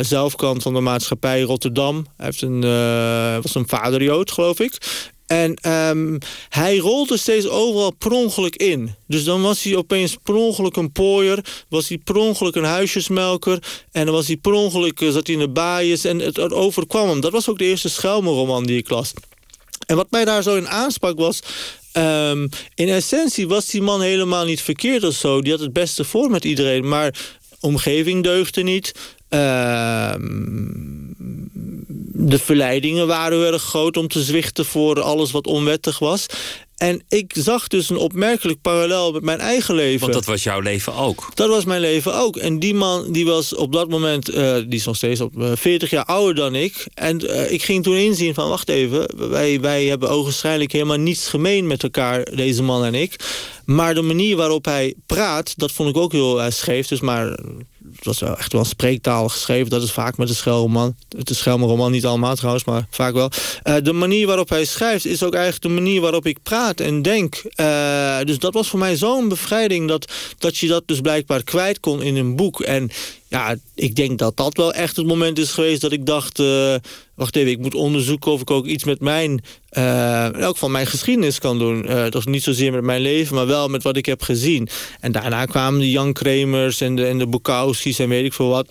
[0.00, 2.06] Zelfkant van de maatschappij Rotterdam.
[2.16, 4.78] Hij heeft een, uh, was een vaderjood, geloof ik.
[5.32, 6.18] En um,
[6.48, 8.94] hij rolde steeds overal per ongeluk in.
[9.06, 11.44] Dus dan was hij opeens per ongeluk een pooier.
[11.68, 13.58] Was hij per ongeluk een huisjesmelker.
[13.92, 16.04] En dan was hij per ongeluk, zat hij in de baaiers.
[16.04, 17.20] En het, overkwam hem.
[17.20, 19.12] Dat was ook de eerste Schelmenroman die ik las.
[19.86, 21.40] En wat mij daar zo in aansprak was...
[21.96, 25.42] Um, in essentie was die man helemaal niet verkeerd of zo.
[25.42, 26.88] Die had het beste voor met iedereen.
[26.88, 27.14] Maar
[27.60, 28.94] omgeving deugde niet.
[29.30, 30.14] Uh,
[32.14, 36.26] de verleidingen waren heel erg groot om te zwichten voor alles wat onwettig was.
[36.76, 40.00] En ik zag dus een opmerkelijk parallel met mijn eigen leven.
[40.00, 41.28] Want dat was jouw leven ook.
[41.34, 42.36] Dat was mijn leven ook.
[42.36, 45.50] En die man die was op dat moment, uh, die is nog steeds op uh,
[45.54, 46.86] 40 jaar ouder dan ik.
[46.94, 51.28] En uh, ik ging toen inzien van, wacht even, wij, wij hebben ogenschijnlijk helemaal niets
[51.28, 53.16] gemeen met elkaar, deze man en ik.
[53.64, 56.88] Maar de manier waarop hij praat, dat vond ik ook heel scheef.
[56.88, 57.38] Dus maar
[57.96, 59.70] het was wel echt wel spreektaal geschreven.
[59.70, 60.94] Dat is vaak met de Schelman.
[61.16, 63.30] Het is Schelmenroman niet allemaal trouwens, maar vaak wel.
[63.64, 67.02] Uh, de manier waarop hij schrijft is ook eigenlijk de manier waarop ik praat en
[67.02, 67.42] denk.
[67.56, 71.80] Uh, dus dat was voor mij zo'n bevrijding dat, dat je dat dus blijkbaar kwijt
[71.80, 72.60] kon in een boek.
[72.60, 72.90] En
[73.32, 76.38] ja, ik denk dat dat wel echt het moment is geweest dat ik dacht...
[76.38, 76.74] Uh,
[77.14, 79.44] wacht even, ik moet onderzoeken of ik ook iets met mijn...
[79.78, 81.90] Uh, ook van mijn geschiedenis kan doen.
[81.90, 84.68] Uh, is niet zozeer met mijn leven, maar wel met wat ik heb gezien.
[85.00, 88.48] En daarna kwamen de Jan Kremers en de, en de Bukowski's en weet ik veel
[88.48, 88.66] wat...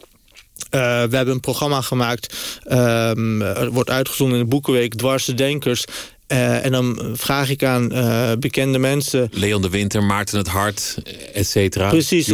[0.69, 2.35] We hebben een programma gemaakt,
[2.71, 5.85] um, wordt uitgezonden in de Boekenweek, Dwarse Denkers.
[6.31, 9.29] Uh, en dan vraag ik aan uh, bekende mensen...
[9.31, 10.97] Leon de Winter, Maarten het Hart,
[11.33, 11.89] et cetera.
[11.89, 12.25] Precies,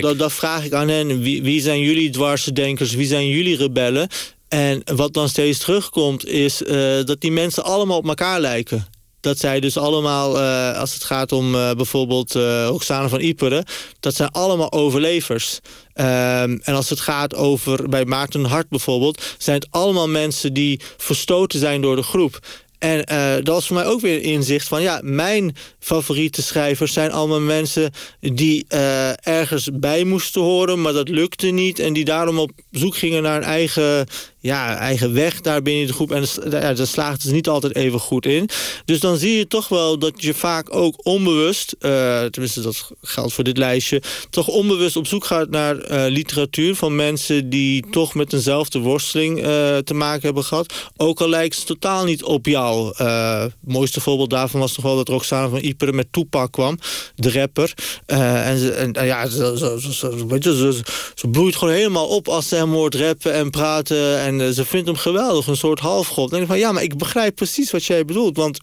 [0.00, 1.20] dat, dat, vraag ik aan hen.
[1.20, 2.94] Wie, wie zijn jullie dwarsdenkers?
[2.94, 4.08] Wie zijn jullie rebellen?
[4.48, 8.86] En wat dan steeds terugkomt is uh, dat die mensen allemaal op elkaar lijken.
[9.20, 10.38] Dat zij dus allemaal,
[10.74, 12.32] als het gaat om bijvoorbeeld
[12.66, 13.64] Roxane van Iperen...
[14.00, 15.58] dat zijn allemaal overlevers.
[15.94, 19.22] Um, en als het gaat over, bij Maarten Hart bijvoorbeeld...
[19.38, 22.38] zijn het allemaal mensen die verstoten zijn door de groep.
[22.84, 24.82] En uh, dat was voor mij ook weer inzicht van...
[24.82, 27.90] ja, mijn favoriete schrijvers zijn allemaal mensen...
[28.20, 31.78] die uh, ergens bij moesten horen, maar dat lukte niet...
[31.78, 34.06] en die daarom op zoek gingen naar een eigen
[34.44, 36.12] ja, eigen weg daar binnen de groep.
[36.12, 38.48] En ja, daar slaagt het niet altijd even goed in.
[38.84, 41.76] Dus dan zie je toch wel dat je vaak ook onbewust...
[41.80, 44.02] Uh, tenminste, dat geldt voor dit lijstje...
[44.30, 46.74] toch onbewust op zoek gaat naar uh, literatuur...
[46.74, 49.44] van mensen die toch met eenzelfde worsteling uh,
[49.76, 50.74] te maken hebben gehad.
[50.96, 52.94] Ook al lijkt ze totaal niet op jou.
[52.96, 56.78] het mooiste voorbeeld daarvan was toch wel dat Roxane van Iperen met Toepak kwam.
[57.14, 57.74] De rapper.
[58.06, 60.82] en, ze, en ja, ze, ze, ze, weet je,
[61.14, 64.18] ze bloeit gewoon helemaal op als ze hem hoort rappen en praten...
[64.18, 66.32] En en ze vindt hem geweldig, een soort halfgod.
[66.32, 68.36] En ik van, ja, maar ik begrijp precies wat jij bedoelt.
[68.36, 68.58] Want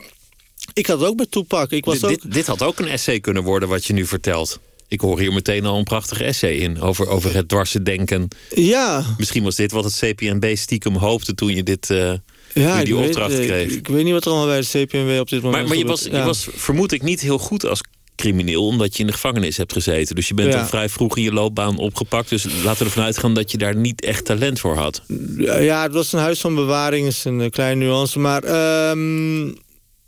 [0.73, 1.71] ik had het ook met Toepak.
[1.71, 2.33] Ik was dit, ook...
[2.33, 4.59] dit, had ook een essay kunnen worden wat je nu vertelt.
[4.87, 8.27] Ik hoor hier meteen al een prachtig essay in over, over het dwarse denken.
[8.55, 9.03] Ja.
[9.17, 11.89] Misschien was dit wat het CPNB stiekem hoopte toen je dit...
[11.89, 12.13] Uh,
[12.53, 13.69] ja, die opdracht weet, kreeg.
[13.71, 15.77] Ik, ik, weet niet wat er allemaal bij het CPNB op dit moment Maar, maar
[15.77, 17.81] je, was, je was vermoed ik niet heel goed als
[18.21, 20.15] crimineel omdat je in de gevangenis hebt gezeten.
[20.15, 20.67] Dus je bent ja.
[20.67, 22.29] vrij vroeg in je loopbaan opgepakt.
[22.29, 25.01] Dus laten we ervan uitgaan dat je daar niet echt talent voor had.
[25.37, 28.19] Ja, het was een huis van bewaring, is een kleine nuance.
[28.19, 28.43] Maar
[28.89, 29.55] um,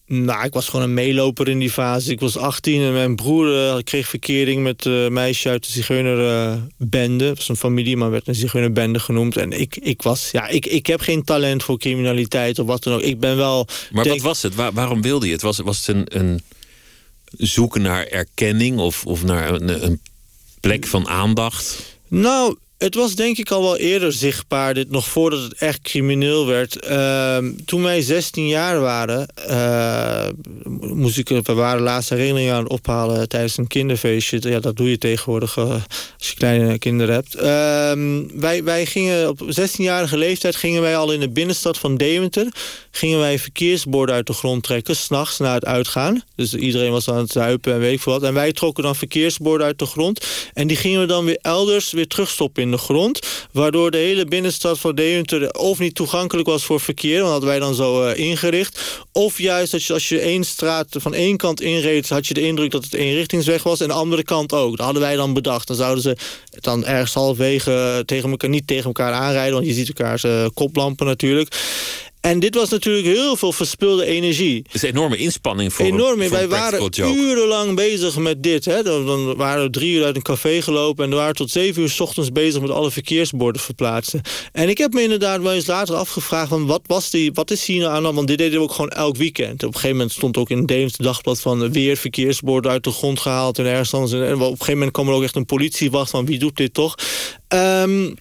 [0.06, 2.12] nou, ik was gewoon een meeloper in die fase.
[2.12, 5.71] Ik was 18 en mijn broer uh, kreeg verkering met een uh, meisje uit de
[5.71, 7.23] zigeunerbende.
[7.23, 9.38] Uh, het was een familie, maar werd een zigeunerbende genoemd.
[9.38, 12.93] En ik, ik was, ja, ik, ik heb geen talent voor criminaliteit of wat dan
[12.93, 13.02] ook.
[13.02, 13.67] Ik ben wel...
[13.91, 14.15] Maar denk...
[14.15, 14.56] wat was het?
[14.56, 15.41] Waar, waarom wilde je het?
[15.41, 16.06] Was, was het een...
[16.19, 16.41] een
[17.37, 20.01] zoeken naar erkenning of, of naar een, een
[20.59, 21.97] plek van aandacht?
[22.07, 26.45] Nou, het was denk ik al wel eerder zichtbaar, dit nog voordat het echt crimineel
[26.45, 26.88] werd.
[26.89, 30.27] Uh, toen wij 16 jaar waren, uh,
[30.79, 34.38] moest ik, we waren laatste herinneringen aan het ophalen tijdens een kinderfeestje.
[34.41, 35.69] Ja, dat doe je tegenwoordig uh,
[36.17, 37.36] als je kleine kinderen hebt.
[37.36, 42.51] Ehm, wij, wij gingen op 16-jarige leeftijd gingen wij al in de binnenstad van Deventer
[42.95, 46.23] gingen wij verkeersborden uit de grond trekken, s'nachts na het uitgaan.
[46.36, 48.23] Dus iedereen was aan het zuipen en weet ik veel wat.
[48.23, 50.25] En wij trokken dan verkeersborden uit de grond.
[50.53, 53.19] En die gingen we dan weer elders weer terugstoppen de grond.
[53.51, 57.19] Waardoor de hele binnenstad van Deventer of niet toegankelijk was voor verkeer.
[57.19, 59.01] Want hadden wij dan zo uh, ingericht.
[59.12, 62.09] Of juist als je, als je één straat van één kant inreed...
[62.09, 63.79] had je de indruk dat het eenrichtingsweg was.
[63.79, 64.77] En de andere kant ook.
[64.77, 65.67] Dat hadden wij dan bedacht.
[65.67, 66.17] Dan zouden ze
[66.51, 69.53] dan ergens halfwege tegen elkaar, niet tegen elkaar aanrijden.
[69.53, 71.55] Want je ziet elkaars uh, koplampen natuurlijk.
[72.23, 74.62] En dit was natuurlijk heel veel verspilde energie.
[74.63, 76.21] Het is een enorme inspanning voor Enorm.
[76.21, 78.65] Voor wij waren urenlang bezig met dit.
[78.65, 78.83] Hè.
[78.83, 81.03] Dan, dan, waren we drie uur uit een café gelopen...
[81.03, 84.21] en we waren tot zeven uur s ochtends bezig met alle verkeersborden verplaatsen.
[84.51, 86.49] En ik heb me inderdaad wel eens later afgevraagd...
[86.49, 88.89] Van wat, was die, wat is hier nou aan Want dit deden we ook gewoon
[88.89, 89.63] elk weekend.
[89.63, 91.41] Op een gegeven moment stond ook in het Deventer Dagblad...
[91.41, 94.12] van weer verkeersborden uit de grond gehaald en ergens anders.
[94.12, 96.25] En op een gegeven moment kwam er ook echt een politiewacht van...
[96.25, 96.95] wie doet dit toch?
[97.47, 98.15] Um,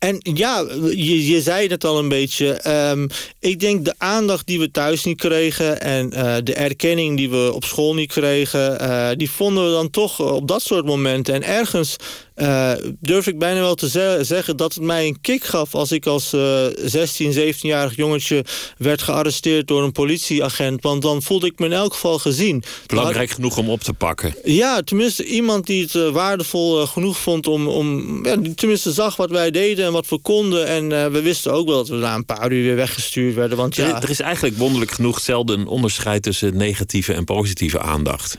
[0.00, 2.60] en ja, je, je zei het al een beetje.
[2.90, 3.08] Um,
[3.38, 5.80] ik denk de aandacht die we thuis niet kregen...
[5.80, 8.82] en uh, de erkenning die we op school niet kregen...
[8.82, 11.34] Uh, die vonden we dan toch op dat soort momenten.
[11.34, 11.96] En ergens
[12.40, 15.74] uh, durf ik bijna wel te ze zeggen dat het mij een kick gaf...
[15.74, 18.44] als ik als uh, 16, 17-jarig jongetje
[18.76, 20.82] werd gearresteerd door een politieagent.
[20.82, 22.62] Want dan voelde ik me in elk geval gezien.
[22.86, 24.34] Belangrijk genoeg om op te pakken.
[24.44, 27.46] Ja, tenminste iemand die het uh, waardevol genoeg vond...
[27.46, 30.66] om, om ja, die tenminste zag wat wij deden en wat we konden.
[30.66, 33.56] En we wisten ook wel dat we na een paar uur weer weggestuurd werden.
[33.56, 36.22] Want, ja, er, er is eigenlijk wonderlijk genoeg zelden een onderscheid...
[36.22, 38.38] tussen negatieve en positieve aandacht.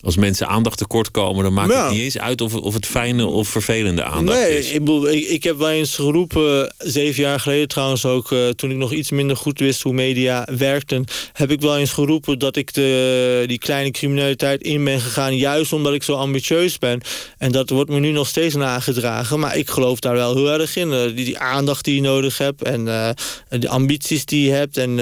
[0.00, 3.26] Als mensen aandacht tekort komen, dan maakt het niet eens uit of, of het fijne
[3.26, 4.70] of vervelende aandacht nee, is.
[4.70, 8.70] Ik, bedoel, ik, ik, heb wel eens geroepen, zeven jaar geleden trouwens ook, uh, toen
[8.70, 12.56] ik nog iets minder goed wist hoe media werkten, heb ik wel eens geroepen dat
[12.56, 17.00] ik de, die kleine criminaliteit in ben gegaan, juist omdat ik zo ambitieus ben.
[17.38, 20.76] En dat wordt me nu nog steeds nagedragen, maar ik geloof daar wel heel erg
[20.76, 20.88] in.
[20.88, 23.10] Uh, die, die, aandacht die je nodig hebt en uh,
[23.48, 24.76] de ambities die je hebt.
[24.76, 25.00] En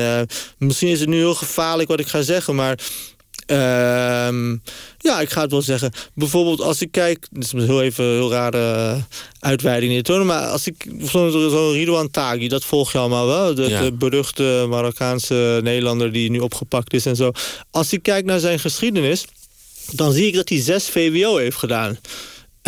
[0.58, 2.78] misschien is het nu heel gevaarlijk wat ik ga zeggen, maar
[3.46, 4.56] Ehm
[4.98, 5.92] ja, ik ga het wel zeggen.
[6.14, 7.26] Bijvoorbeeld als ik kijk...
[7.30, 8.96] Dit is heel even een heel rare
[9.40, 13.54] uitweiding in het maar als ik zo'n zo Ridouan Taghi, dat volg je allemaal wel.
[13.54, 13.82] De, ja.
[13.82, 17.32] de, beruchte Marokkaanse Nederlander die nu opgepakt is en zo.
[17.70, 19.24] Als ik kijk naar zijn geschiedenis,
[19.92, 21.98] dan zie ik dat hij zes VWO heeft gedaan.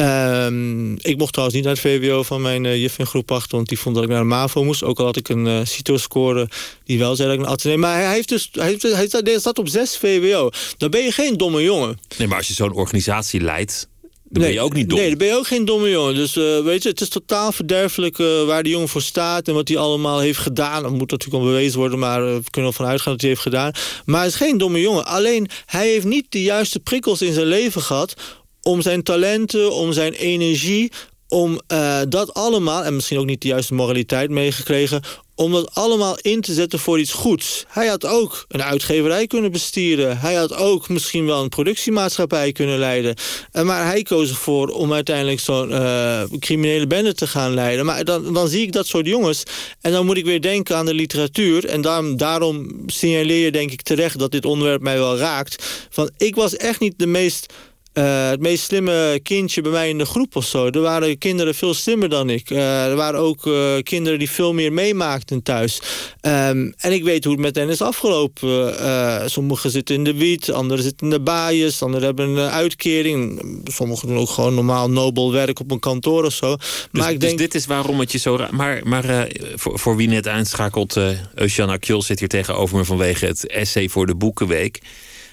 [0.00, 3.52] Um, ik mocht trouwens niet naar het VWO van mijn uh, juf in groep 8...
[3.52, 4.82] want die vond dat ik naar de MAVO moest.
[4.82, 6.48] Ook al had ik een uh, CITO-score
[6.84, 7.78] die wel zei dat ik een atelier...
[7.78, 10.50] Maar hij, heeft dus, hij, heeft, hij, staat, hij staat op 6 VWO.
[10.76, 11.98] Dan ben je geen domme jongen.
[12.18, 13.88] Nee, maar als je zo'n organisatie leidt...
[14.30, 14.98] Dan nee, ben je ook niet dom.
[14.98, 16.14] Nee, dan ben je ook geen domme jongen.
[16.14, 19.48] Dus uh, weet je, het is totaal verderfelijk uh, waar die jongen voor staat...
[19.48, 20.82] en wat hij allemaal heeft gedaan.
[20.82, 23.42] Dat moet natuurlijk al bewezen worden, maar uh, we kunnen ervan uitgaan dat hij heeft
[23.42, 23.72] gedaan.
[24.04, 25.06] Maar hij is geen domme jongen.
[25.06, 28.14] Alleen, hij heeft niet de juiste prikkels in zijn leven gehad
[28.62, 30.92] om zijn talenten, om zijn energie,
[31.28, 32.84] om uh, dat allemaal...
[32.84, 35.02] en misschien ook niet de juiste moraliteit meegekregen...
[35.34, 37.64] om dat allemaal in te zetten voor iets goeds.
[37.68, 40.18] Hij had ook een uitgeverij kunnen bestieren.
[40.18, 43.14] Hij had ook misschien wel een productiemaatschappij kunnen leiden.
[43.52, 47.84] Uh, maar hij koos ervoor om uiteindelijk zo'n uh, criminele bende te gaan leiden.
[47.84, 49.42] Maar dan, dan zie ik dat soort jongens.
[49.80, 51.66] En dan moet ik weer denken aan de literatuur.
[51.66, 55.86] En daarom, daarom signaleer je denk ik terecht dat dit onderwerp mij wel raakt.
[55.90, 57.52] Van, ik was echt niet de meest
[57.94, 60.66] uh, het meest slimme kindje bij mij in de groep of zo.
[60.66, 62.50] Er waren kinderen veel slimmer dan ik.
[62.50, 65.80] Uh, er waren ook uh, kinderen die veel meer meemaakten thuis.
[66.20, 69.30] Um, en ik weet hoe het met hen is afgelopen.
[69.30, 73.42] sommigen zitten in de wiet, anderen zitten in de baaiers, anderen hebben een uitkering.
[73.64, 76.56] Sommigen doen ook gewoon normaal nobel werk op een kantoor of zo.
[76.56, 77.38] Dus, maar ik dus denk...
[77.38, 78.46] dit is waarom het je zo...
[78.50, 83.26] Maar, maar voor, voor wie net aanschakelt, uh, Eusjan Akjol zit hier tegenover me vanwege
[83.26, 84.80] het essay voor de Boekenweek.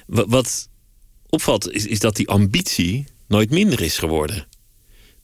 [0.08, 0.68] wat
[1.36, 4.48] opvalt, is, is dat die ambitie nooit minder is geworden.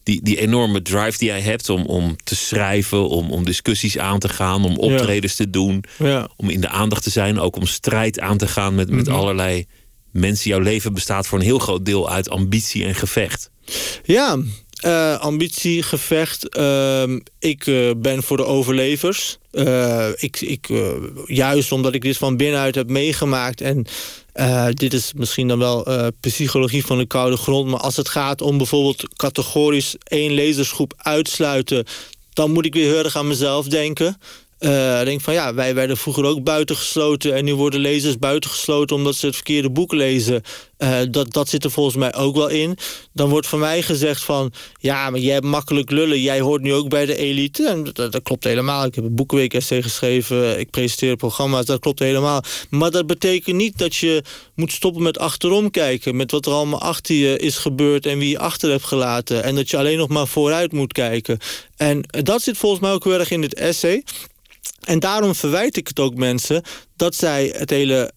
[0.03, 4.19] Die, die enorme drive die jij hebt om, om te schrijven, om, om discussies aan
[4.19, 6.29] te gaan, om optredens te doen, ja.
[6.35, 9.15] om in de aandacht te zijn, ook om strijd aan te gaan met, met mhm.
[9.15, 9.65] allerlei
[10.11, 10.49] mensen.
[10.49, 13.49] Jouw leven bestaat voor een heel groot deel uit ambitie en gevecht.
[14.03, 14.37] Ja,
[14.85, 16.57] uh, ambitie, gevecht.
[16.57, 17.03] Uh,
[17.39, 19.37] ik uh, ben voor de overlevers.
[19.51, 20.69] Uh, ik, ik,
[21.25, 23.61] juist omdat ik dit van binnenuit heb meegemaakt...
[23.61, 23.85] en
[24.73, 25.87] dit is misschien dan wel
[26.19, 27.69] psychologie van de koude grond...
[27.69, 31.85] maar als het gaat om bijvoorbeeld categorisch één lezersgroep uitsluiten...
[32.33, 34.17] dan moet ik weer heel erg aan mezelf denken...
[34.61, 37.35] Uh, ik denk van ja, wij werden vroeger ook buitengesloten...
[37.35, 40.41] en nu worden lezers buitengesloten omdat ze het verkeerde boek lezen.
[40.77, 42.77] Uh, dat, dat zit er volgens mij ook wel in.
[43.13, 44.53] Dan wordt van mij gezegd van...
[44.79, 47.67] ja, maar jij hebt makkelijk lullen, jij hoort nu ook bij de elite.
[47.67, 48.85] En dat, klopt helemaal.
[48.85, 52.43] Ik heb een boekenweek-essay geschreven, ik presenteer programma's, dat klopt helemaal.
[52.69, 54.23] Maar dat betekent niet dat je
[54.55, 56.15] moet stoppen met achterom kijken...
[56.15, 59.43] met wat er allemaal achter je is gebeurd en wie je achter hebt gelaten.
[59.43, 61.39] En dat je alleen nog maar vooruit moet kijken.
[61.77, 64.03] En dat zit volgens mij ook heel erg in dit essay...
[64.81, 66.63] En daarom verwijt ik het ook mensen
[66.95, 68.11] dat zij het hele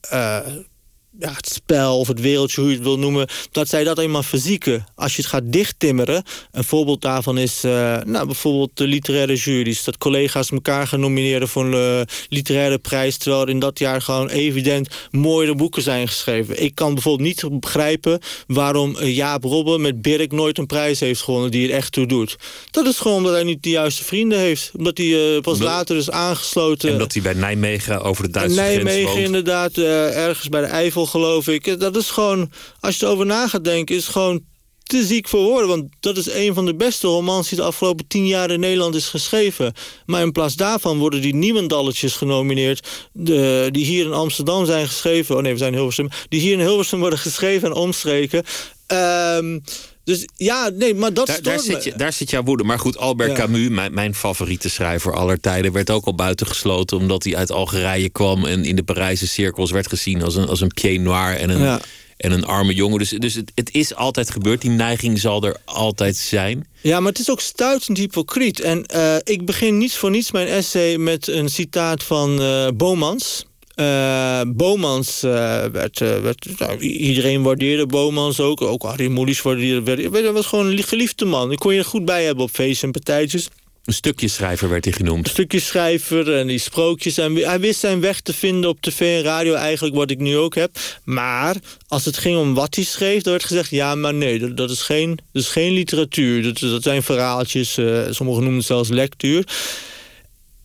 [1.18, 3.29] ja, het spel of het wereldje, hoe je het wil noemen...
[3.53, 4.87] dat zij dat eenmaal verzieken.
[4.94, 6.22] Als je het gaat dichttimmeren...
[6.50, 9.85] een voorbeeld daarvan is uh, nou, bijvoorbeeld de literaire juries...
[9.85, 13.16] dat collega's elkaar gaan nomineren voor een uh, literaire prijs...
[13.16, 16.62] terwijl er in dat jaar gewoon evident mooie boeken zijn geschreven.
[16.62, 21.22] Ik kan bijvoorbeeld niet begrijpen waarom uh, Jaap Robben met Birk nooit een prijs heeft
[21.22, 21.50] gewonnen...
[21.50, 22.37] die het echt toe doet.
[22.70, 24.70] Dat is gewoon omdat hij niet de juiste vrienden heeft.
[24.77, 26.90] Omdat hij pas later is aangesloten...
[26.90, 28.97] En dat hij bij Nijmegen over de Duitse Nijmegen, grens.
[28.97, 31.80] Nijmegen inderdaad, ergens bij de Eifel geloof ik.
[31.80, 32.50] Dat is gewoon,
[32.80, 34.44] als je erover na gaat denken, is gewoon
[34.82, 35.68] te ziek voor woorden.
[35.68, 38.94] Want dat is een van de beste romans die de afgelopen tien jaar in Nederland
[38.94, 39.72] is geschreven.
[40.07, 42.88] Maar in plaats daarvan worden die niemandalletjes genomineerd...
[43.12, 45.36] De, die hier in Amsterdam zijn geschreven...
[45.36, 46.09] oh nee, we zijn in Hilversum...
[46.28, 48.44] die hier in Hilversum worden geschreven en omstreken...
[48.92, 49.62] Um,
[50.05, 52.64] dus ja, nee, maar dat daar, daar zit, je, daar zit jouw woede.
[52.64, 55.72] Maar goed, Albert Camus, mijn, mijn, favoriete schrijver aller tijden...
[55.72, 58.44] werd ook al buitengesloten omdat hij uit Algerije kwam...
[58.44, 61.80] en in de Parijse cirkels werd gezien als een, als een pied noir en een,
[62.16, 62.98] en een arme jongen.
[62.98, 64.61] Dus, dus het, het, is altijd gebeurd.
[64.61, 66.66] Die neiging zal er altijd zijn.
[66.80, 68.61] Ja, maar het is ook stuitend hypocriet.
[68.61, 73.46] En uh, ik begin niet voor niets mijn essay met een citaat van uh, Bomans...
[73.77, 75.33] Uh, Bomans uh,
[75.64, 78.62] werd, uh, werd nou, iedereen waardeerde Bomans ook.
[78.62, 80.09] Ook Harry Moelis waardeerde.
[80.12, 81.53] Hij was gewoon een geliefde man.
[81.53, 83.49] Ik kon je er goed bij hebben op feesten en partijtjes.
[83.85, 85.25] Een stukje schrijver werd hij genoemd.
[85.25, 87.18] Een stukje schrijver en die sprookjes.
[87.18, 90.37] En hij wist zijn weg te vinden op tv en radio, eigenlijk wat ik nu
[90.37, 90.79] ook heb.
[91.05, 91.57] Maar
[91.89, 93.70] als het ging om wat hij schreef, dan werd gezegd...
[93.70, 96.43] ja, maar nee, dat, dat is, geen, dat is geen literatuur.
[96.43, 97.72] Dat, dat zijn verhaaltjes,
[98.11, 99.47] sommigen noemen het zelfs lectuur.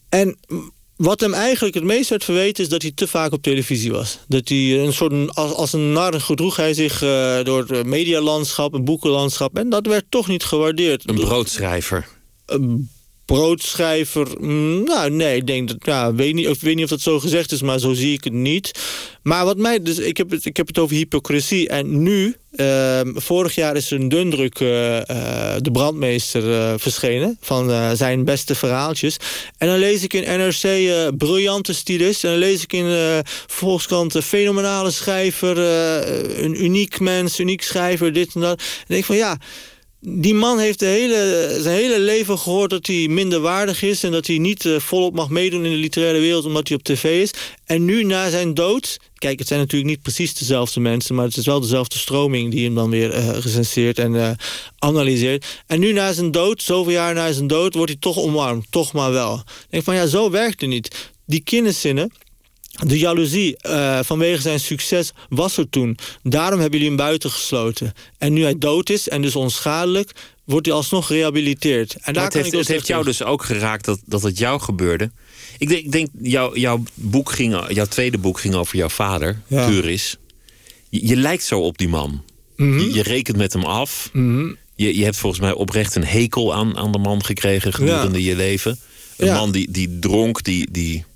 [0.10, 0.38] En
[1.00, 4.20] wat hem eigenlijk het meest werd verweten is dat hij te vaak op televisie was.
[4.28, 8.74] Dat hij een soort, als, als een nar gedroeg hij zich uh, door het medialandschap,
[8.74, 9.58] een boekenlandschap.
[9.58, 11.10] En dat werd toch niet gewaardeerd.
[11.10, 12.08] Een broodschrijver.
[12.45, 12.89] Een
[13.30, 14.41] broodschrijver,
[14.84, 17.51] nou nee, ik denk dat, ja, weet niet, ik weet niet of dat zo gezegd
[17.51, 18.71] is, maar zo zie ik het niet.
[19.23, 21.69] Maar wat mij, dus ik heb het, ik heb het over hypocrisie.
[21.69, 25.01] En nu, uh, vorig jaar is een dundruk uh, uh,
[25.57, 29.17] de brandmeester verschenen van zijn beste verhaaltjes.
[29.57, 32.23] En dan lees ik in NRC briljante stylist.
[32.23, 35.57] En dan lees ik in Volkskrant fenomenale schrijver,
[36.43, 38.59] een uniek mens, uniek schrijver, dit en dat.
[38.59, 39.38] En denk ik van ja
[40.02, 44.04] die man heeft de hele, zijn hele leven gehoord dat hij minderwaardig is...
[44.04, 46.84] en dat hij niet uh, volop mag meedoen in de literaire wereld omdat hij op
[46.84, 47.32] tv is.
[47.66, 48.97] En nu na zijn dood...
[49.14, 51.16] Kijk, het zijn natuurlijk niet precies dezelfde mensen...
[51.16, 54.32] maar het is wel dezelfde stroming die hem dan weer uh, recenseert en uh,
[54.78, 55.45] analyseert.
[55.68, 57.74] En nu na zijn dood, zoveel jaar na zijn dood...
[57.74, 59.34] wordt hij toch omarmd, toch maar wel.
[59.36, 61.12] Ik denk van ja, zo werkt het niet.
[61.26, 62.12] Die kinderzinnen
[62.86, 65.97] de jaloezie uh, vanwege zijn succes was er toen.
[66.23, 67.93] Daarom hebben jullie hem buiten gesloten.
[68.17, 70.11] En nu hij dood is en dus onschadelijk...
[70.45, 71.95] wordt hij alsnog gerehabiliteerd.
[72.01, 75.11] En daar het heeft, het heeft jou dus ook geraakt dat, dat het jou gebeurde.
[75.57, 79.41] Ik denk, ik denk jou, jouw, boek ging, jouw tweede boek ging over jouw vader,
[79.47, 79.67] ja.
[79.67, 80.17] Curis.
[80.89, 82.23] Je, je, lijkt zo op die man.
[82.55, 82.80] Mm -hmm.
[82.80, 84.09] je, je, rekent met hem af.
[84.13, 84.57] Mm -hmm.
[84.75, 88.30] je, je hebt volgens mij oprecht een hekel aan, aan de man gekregen gedurende ja.
[88.30, 88.80] je leven.
[89.17, 89.34] Een ja.
[89.34, 90.71] man die, die dronk, die...
[90.71, 91.07] die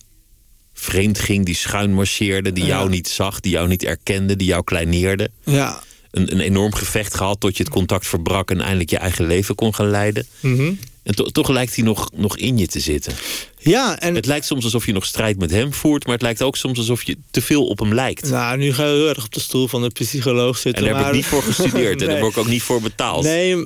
[0.83, 2.77] vreemd ging, die schuin marcheerde, die ja.
[2.77, 5.29] jou niet zag, die jou niet erkende, die jou kleineerde.
[5.43, 5.83] Ja.
[6.13, 9.55] Een, een enorm gevecht gehad tot je het contact verbrak en eindelijk je eigen leven
[9.55, 10.27] kon gaan leiden.
[10.39, 10.79] Mm -hmm.
[11.03, 13.13] En to toch lijkt hij nog, nog in je te zitten.
[13.59, 14.15] Ja, en...
[14.15, 16.77] Het lijkt soms alsof je nog strijd met hem voert, maar het lijkt ook soms
[16.77, 18.29] alsof je te veel op hem lijkt.
[18.29, 20.87] Nou, nu ga je heel erg op de stoel van de psycholoog zitten.
[20.87, 21.05] En daar maar...
[21.05, 22.07] heb ik niet voor gestudeerd nee.
[22.07, 23.23] en daar word ik ook niet voor betaald.
[23.23, 23.65] Nee,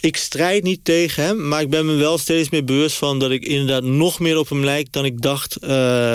[0.00, 3.30] ik strijd niet tegen hem, maar ik ben me wel steeds meer bewust van dat
[3.30, 5.68] ik inderdaad nog meer op hem lijk dan ik dacht uh,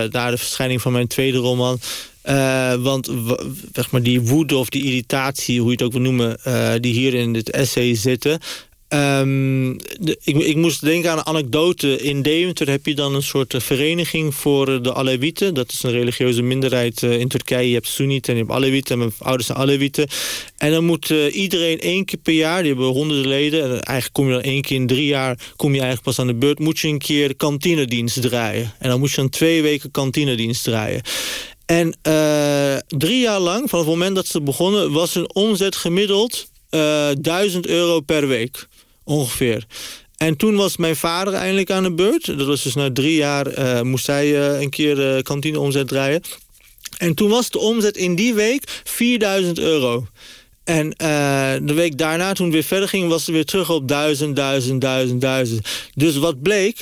[0.09, 1.79] na de verschijning van mijn tweede roman.
[2.25, 3.11] Uh, want
[3.73, 6.37] zeg maar, die woede of die irritatie, hoe je het ook wil noemen...
[6.47, 8.39] Uh, die hier in dit essay zitten...
[8.91, 11.97] De, ik, ik, moest denken aan een anekdote.
[11.97, 15.53] In Deventer heb je dan een soort vereniging voor de Alewieten.
[15.53, 17.67] Dat is een religieuze minderheid in Turkije.
[17.67, 18.93] Je hebt Soenieten en je hebt Alewieten.
[18.93, 20.07] En mijn ouders zijn Alewieten.
[20.57, 23.63] En dan moet iedereen één keer per jaar, die hebben honderden leden...
[23.63, 26.27] en eigenlijk kom je dan één keer in drie jaar kom je eigenlijk pas aan
[26.27, 26.59] de beurt...
[26.59, 28.73] moet je een keer kantinedienst draaien.
[28.79, 31.01] En dan moet je dan twee weken kantinedienst draaien.
[31.71, 34.91] En uh, drie jaar lang, vanaf het moment dat ze begonnen...
[34.91, 38.67] was een omzet gemiddeld uh, 1000 euro per week
[39.03, 39.65] ongeveer.
[40.17, 42.25] En toen was mijn vader eindelijk aan de beurt.
[42.25, 46.21] Dat was dus na drie jaar uh, moest hij een keer de kantine omzet draaien.
[46.97, 50.07] En toen was de omzet in die week 4000 euro.
[50.63, 50.89] En
[51.65, 54.81] de week daarna, toen het weer verder ging, was het weer terug op 1000, 1000,
[54.81, 55.67] 1000, 1000.
[55.93, 56.81] Dus wat bleek,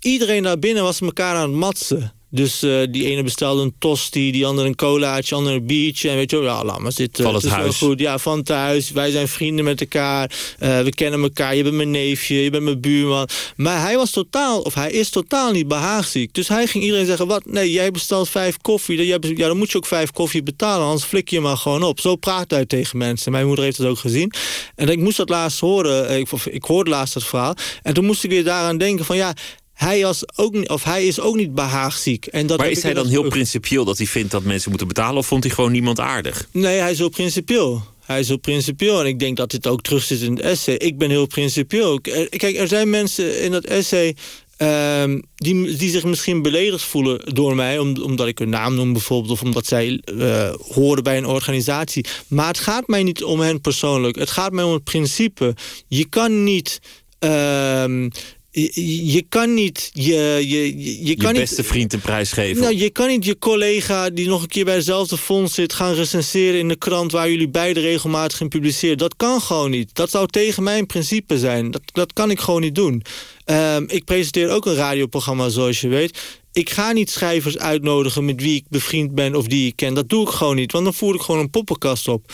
[0.00, 2.21] iedereen daar binnen was elkaar aan het matsen.
[2.34, 6.08] Dus uh, die ene bestelde een tosti, die andere een colaatje, ander een biertje.
[6.08, 7.24] En weet je wel, ja, laat maar zitten.
[7.24, 7.76] Van het, het huis.
[7.76, 8.00] goed.
[8.00, 8.90] Ja, van thuis.
[8.90, 10.30] Wij zijn vrienden met elkaar.
[10.60, 11.56] Uh, we kennen elkaar.
[11.56, 13.28] Je bent mijn neefje, je bent mijn buurman.
[13.56, 16.34] Maar hij was totaal, of hij is totaal niet behaagziek.
[16.34, 17.46] Dus hij ging iedereen zeggen, wat?
[17.46, 19.06] Nee, jij bestelt vijf koffie.
[19.06, 22.00] Ja, dan moet je ook vijf koffie betalen, anders flik je maar gewoon op.
[22.00, 23.32] Zo praat hij tegen mensen.
[23.32, 24.32] Mijn moeder heeft het ook gezien.
[24.74, 26.08] En ik moest dat laatst horen.
[26.08, 27.54] Eh, ik, ik hoorde laatst het verhaal.
[27.82, 29.34] En toen moest ik weer daaraan denken van ja
[29.82, 32.26] hij, was ook, of hij is ook niet behaagziek.
[32.26, 35.18] En dat maar is hij dan heel principieel dat hij vindt dat mensen moeten betalen...
[35.18, 36.48] of vond hij gewoon niemand aardig?
[36.50, 37.82] Nee, hij is heel principieel.
[38.04, 39.00] Hij is heel principieel.
[39.00, 40.74] En ik denk dat dit ook terug zit in het essay.
[40.74, 42.00] Ik ben heel principieel.
[42.00, 44.16] Kijk, er zijn mensen in dat essay...
[44.58, 45.04] Uh,
[45.34, 47.78] die, die zich misschien beledigd voelen door mij...
[47.78, 49.32] omdat ik hun naam noem bijvoorbeeld...
[49.32, 52.04] of omdat zij uh, horen bij een organisatie.
[52.28, 54.18] Maar het gaat mij niet om hen persoonlijk.
[54.18, 55.54] Het gaat mij om het principe.
[55.88, 56.80] Je kan niet...
[57.20, 58.06] Uh,
[58.52, 62.62] je, kan niet je, je, je, kan je beste vriend een prijs geven.
[62.62, 65.72] Nou, je kan niet je collega die nog een keer bij dezelfde fonds zit...
[65.72, 68.98] gaan recenseren in de krant waar jullie beide regelmatig in publiceren.
[68.98, 69.94] Dat kan gewoon niet.
[69.94, 71.70] Dat zou tegen mijn principe zijn.
[71.70, 73.02] Dat, dat kan ik gewoon niet doen.
[73.46, 76.18] Um, ik presenteer ook een radioprogramma, zoals je weet.
[76.52, 79.94] Ik ga niet schrijvers uitnodigen met wie ik bevriend ben of die ik ken.
[79.94, 82.32] Dat doe ik gewoon niet, want dan voer ik gewoon een poppenkast op.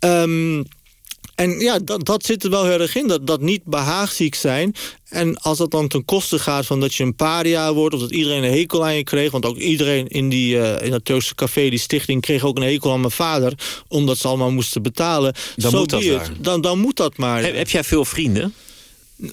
[0.00, 0.64] Um,
[1.36, 3.06] en ja, dat, dat zit er wel heel erg in.
[3.08, 4.74] Dat, dat niet behaagziek zijn.
[5.08, 7.94] En als dat dan ten koste gaat van dat je een paria wordt...
[7.94, 9.30] of dat iedereen een hekel aan je kreeg...
[9.30, 12.20] want ook iedereen in, die, uh, in dat Turkse café, die stichting...
[12.20, 13.52] kreeg ook een hekel aan mijn vader...
[13.88, 15.34] omdat ze allemaal moesten betalen.
[15.56, 17.42] Dan moet dat dan, dan moet dat maar.
[17.42, 18.54] Heb, heb jij veel vrienden?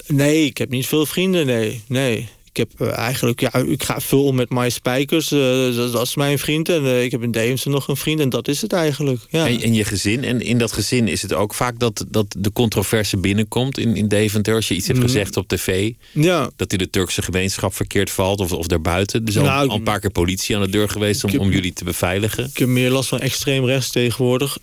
[0.06, 1.82] Nee, ik heb niet veel vrienden, nee.
[1.88, 2.28] nee.
[2.54, 5.32] Ik heb uh, eigenlijk, ja, ik ga veel om met My Spijkers.
[5.32, 6.68] Uh, dat, dat, is mijn vriend.
[6.68, 8.20] En uh, ik heb in Deemse nog een vriend.
[8.20, 9.20] En dat is het eigenlijk.
[9.28, 9.46] Ja.
[9.46, 10.24] En, en, je gezin.
[10.24, 14.08] En in dat gezin is het ook vaak dat, dat de controverse binnenkomt in, in
[14.08, 14.54] Deventer.
[14.54, 15.08] Als je iets hebt mhm.
[15.08, 15.92] gezegd op tv.
[16.12, 16.50] Ja.
[16.56, 18.40] Dat in de Turkse gemeenschap verkeerd valt.
[18.40, 19.22] Of, of daarbuiten.
[19.22, 21.50] Er is al, nou, al, een paar keer politie aan de deur geweest om, om
[21.50, 22.44] jullie te beveiligen.
[22.44, 24.58] Ik heb meer last van extreem rechts tegenwoordig.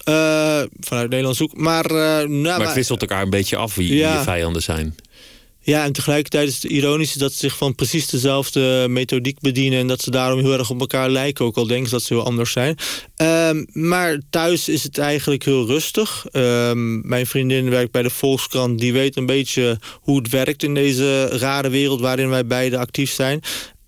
[0.79, 1.57] vanuit Nederland zoek.
[1.57, 4.09] Maar, nou, maar het wisselt elkaar een beetje af wie, ja.
[4.09, 4.95] wie je vijanden zijn.
[5.63, 9.79] Ja, en tegelijkertijd is het ironisch dat ze zich van precies dezelfde methodiek bedienen...
[9.79, 12.13] en dat ze daarom heel erg op elkaar lijken, ook al denken ze dat ze
[12.13, 12.77] heel anders zijn.
[13.21, 16.25] Um, maar thuis is het eigenlijk heel rustig.
[16.31, 18.79] Um, mijn vriendin werkt bij de Volkskrant.
[18.79, 23.11] Die weet een beetje hoe het werkt in deze rare wereld waarin wij beide actief
[23.11, 23.41] zijn.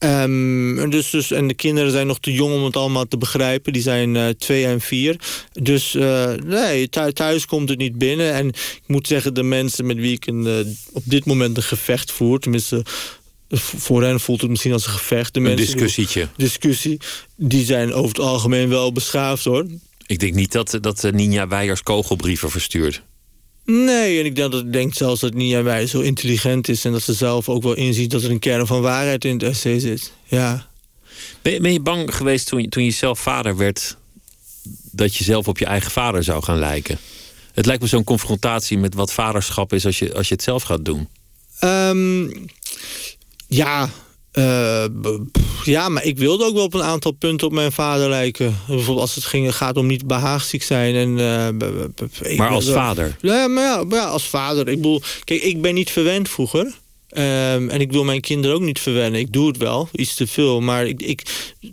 [0.03, 3.73] Um, dus, dus, en de kinderen zijn nog te jong om het allemaal te begrijpen.
[3.73, 5.15] Die zijn uh, twee en vier.
[5.53, 8.33] Dus uh, nee, thuis komt het niet binnen.
[8.33, 10.59] En ik moet zeggen, de mensen met wie ik een, uh,
[10.91, 12.39] op dit moment een gevecht voer...
[12.39, 12.85] tenminste,
[13.55, 15.33] voor hen voelt het misschien als een gevecht.
[15.33, 16.27] De een mensen, discussietje.
[16.37, 16.97] Discussie.
[17.35, 19.65] Die zijn over het algemeen wel beschaafd, hoor.
[20.05, 23.01] Ik denk niet dat, dat Ninja Weijers kogelbrieven verstuurt.
[23.65, 26.85] Nee, en ik denk, dat, ik denk zelfs dat Nia Wij zo intelligent is...
[26.85, 29.43] en dat ze zelf ook wel inziet dat er een kern van waarheid in het
[29.43, 30.11] essay zit.
[30.23, 30.67] Ja.
[31.41, 33.97] Ben, ben je bang geweest toen, toen je zelf vader werd...
[34.91, 36.97] dat je zelf op je eigen vader zou gaan lijken?
[37.53, 39.85] Het lijkt me zo'n confrontatie met wat vaderschap is...
[39.85, 41.07] als je, als je het zelf gaat doen.
[41.63, 42.45] Um,
[43.47, 43.89] ja,
[44.33, 44.83] uh,
[45.63, 48.57] ja, maar ik wilde ook wel op een aantal punten op mijn vader lijken.
[48.67, 50.95] Bijvoorbeeld als het ging, gaat om niet behaagziek zijn.
[50.95, 53.15] En, uh, maar als vader?
[53.21, 54.67] Ja, maar ja, ja, als vader.
[54.67, 56.73] Ik bedoel, kijk, ik ben niet verwend vroeger.
[57.17, 59.19] Um, en ik wil mijn kinderen ook niet verwennen.
[59.19, 60.61] Ik doe het wel, iets te veel.
[60.61, 61.21] Maar ik, ik,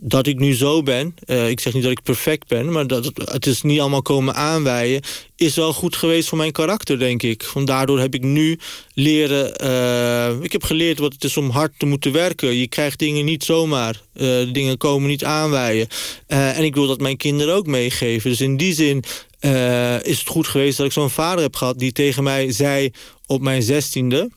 [0.01, 1.15] dat ik nu zo ben...
[1.27, 2.73] Uh, ik zeg niet dat ik perfect ben...
[2.73, 5.03] maar dat het, is niet allemaal komen aanwijden...
[5.37, 7.51] is wel goed geweest voor mijn karakter, denk ik.
[7.55, 8.59] Want daardoor heb ik nu
[8.95, 9.65] leren...
[9.65, 12.55] Uh, ik heb geleerd wat het is om hard te moeten werken.
[12.55, 14.03] Je krijgt dingen niet zomaar.
[14.15, 15.89] Uh, dingen komen niet aanwijden.
[16.27, 18.31] en ik wil dat mijn kinderen ook meegeven.
[18.31, 19.05] Dus in die zin
[20.03, 21.79] is het goed geweest dat ik zo'n vader heb gehad...
[21.79, 22.91] die tegen mij zei
[23.27, 24.31] op mijn zestiende...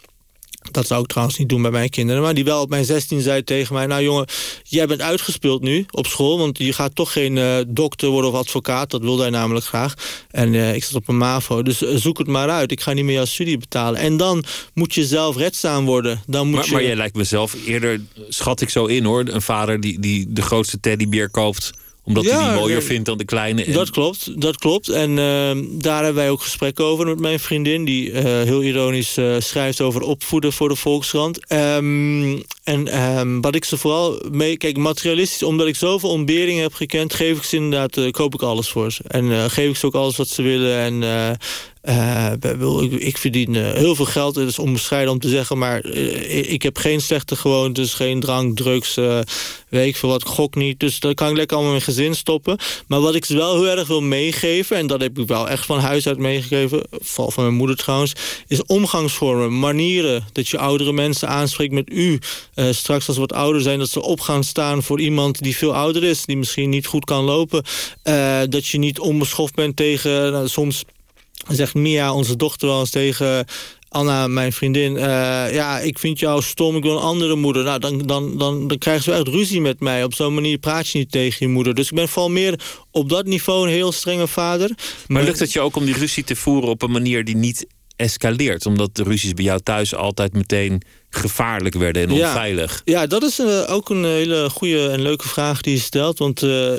[0.71, 2.21] Dat zou ik trouwens niet doen bij mijn kinderen.
[2.21, 3.85] Maar die wel op mijn 16 zei tegen mij...
[3.85, 4.27] nou jongen,
[4.63, 6.37] jij bent uitgespeeld nu op school...
[6.37, 8.89] want je gaat toch geen uh, dokter worden of advocaat.
[8.89, 9.93] Dat wilde hij namelijk graag.
[10.29, 11.63] En uh, ik zat op een MAVO.
[11.63, 12.71] Dus uh, zoek het maar uit.
[12.71, 13.99] Ik ga niet meer jouw studie betalen.
[13.99, 14.43] En dan
[14.73, 16.21] moet je zelf redzaam worden.
[16.27, 16.71] Dan moet maar, je...
[16.71, 19.23] maar jij lijkt mezelf eerder, schat ik zo in hoor...
[19.27, 21.71] een vader die, die de grootste teddybeer koopt
[22.03, 23.71] omdat hij die mooier vindt dan de kleine.
[23.71, 24.89] Dat klopt, dat klopt.
[24.89, 27.85] En uh, daar hebben wij ook gesprekken over met mijn vriendin...
[27.85, 31.51] die uh, heel ironisch uh, schrijft over opvoeden voor de Volkskrant.
[31.51, 34.57] Um, en um, wat ik ze vooral mee...
[34.57, 37.13] Kijk, materialistisch, omdat ik zoveel ontberingen heb gekend...
[37.13, 39.03] geef ik ze inderdaad, uh, koop ik alles voor ze.
[39.07, 40.77] En geef ik ze ook alles wat ze willen.
[40.77, 41.31] En uh,
[42.81, 45.57] ik, ik, verdien heel veel geld, het is onbescheiden om te zeggen...
[45.57, 48.95] maar ik heb geen slechte gewoontes, geen drank, drugs,
[49.69, 50.79] weet ik veel wat, gok niet.
[50.79, 52.57] Dus dat kan ik lekker allemaal in mijn gezin stoppen.
[52.87, 54.77] Maar wat ik ze wel heel erg wil meegeven...
[54.77, 56.83] en dat heb ik wel echt van huis uit meegegeven...
[56.91, 58.13] vooral van mijn moeder trouwens...
[58.47, 60.27] is omgangsvormen, manieren.
[60.31, 62.19] Dat je oudere mensen aanspreekt met u.
[62.55, 63.79] straks als ze wat ouder zijn...
[63.79, 66.25] dat ze op gaan staan voor iemand die veel ouder is...
[66.25, 67.63] die misschien niet goed kan lopen.
[68.49, 70.31] dat je niet onbeschoft bent tegen...
[70.31, 70.83] Nou, soms
[71.47, 73.45] zegt Mia, onze dochter, wel eens tegen
[73.93, 75.01] Anna, mijn vriendin, uh,
[75.53, 77.63] ja, ik vind jou stom, ik wil een andere moeder.
[77.63, 80.03] Nou, dan, dan, dan, dan krijgen ze echt ruzie met mij.
[80.03, 81.73] Op zo'n manier praat je niet tegen je moeder.
[81.73, 82.59] Dus ik ben vooral meer
[82.91, 84.71] op dat niveau een heel strenge vader.
[85.07, 87.67] Maar, lukt het je ook om die ruzie te voeren op een manier die niet
[87.95, 88.65] escaleert?
[88.65, 92.81] Omdat de ruzies bij jou thuis altijd meteen gevaarlijk werden en onveilig.
[92.85, 96.19] Ja, dat is uh, ook een hele goede en leuke vraag die je stelt.
[96.19, 96.71] Want uh,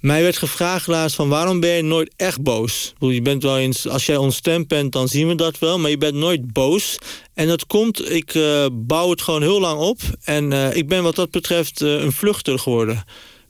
[0.00, 2.92] mij werd gevraagd laatst van waarom ben je nooit echt boos?
[2.98, 5.78] Je bent wel eens, als jij ontstemd bent, dan zien we dat wel.
[5.78, 6.98] Maar je bent nooit boos.
[7.34, 9.98] En dat komt, ik uh, bouw het gewoon heel lang op.
[10.24, 13.04] En ik ben wat dat betreft een vluchter geworden.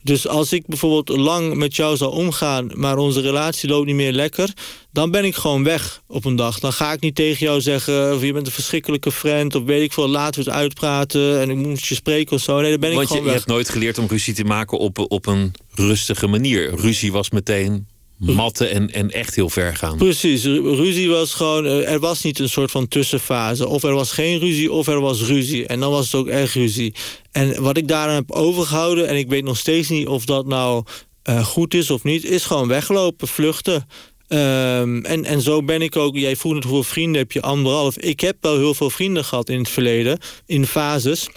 [0.07, 2.71] Dus als ik bijvoorbeeld lang met jou zou omgaan...
[2.75, 4.53] maar onze relatie loopt niet meer lekker...
[4.93, 6.59] dan ben ik gewoon weg op een dag.
[6.59, 8.15] Dan ga ik niet tegen jou zeggen...
[8.15, 9.55] of je bent een verschrikkelijke friend...
[9.55, 11.41] of weet ik veel, laten we het uitpraten...
[11.41, 12.61] en ik moet je spreken of zo.
[12.61, 14.79] Nee, dan ben ik Want gewoon je, je hebt nooit geleerd om ruzie te maken
[14.79, 16.75] op, op een rustige manier.
[16.75, 17.87] Ruzie was meteen
[18.19, 19.97] matten en, en echt heel ver gaan.
[19.97, 21.67] Precies, ruzie was gewoon...
[21.67, 23.69] Eh, er was niet een soort van tussenfase.
[23.69, 25.67] Of er was geen ruzie, of er was ruzie.
[25.67, 26.95] En dan was het ook echt ruzie.
[27.33, 29.09] En wat ik daar heb overgehouden...
[29.09, 30.85] en ik weet nog steeds niet of dat nou
[31.29, 32.25] uh, goed is of niet...
[32.25, 33.87] is gewoon weglopen, vluchten.
[34.29, 36.17] Um, en, en zo ben ik ook...
[36.17, 37.43] Jij vroeg net hoeveel vrienden heb je?
[37.43, 37.99] Anderhalf.
[37.99, 40.19] Ik heb wel heel veel vrienden gehad in het verleden.
[40.47, 41.29] In fases...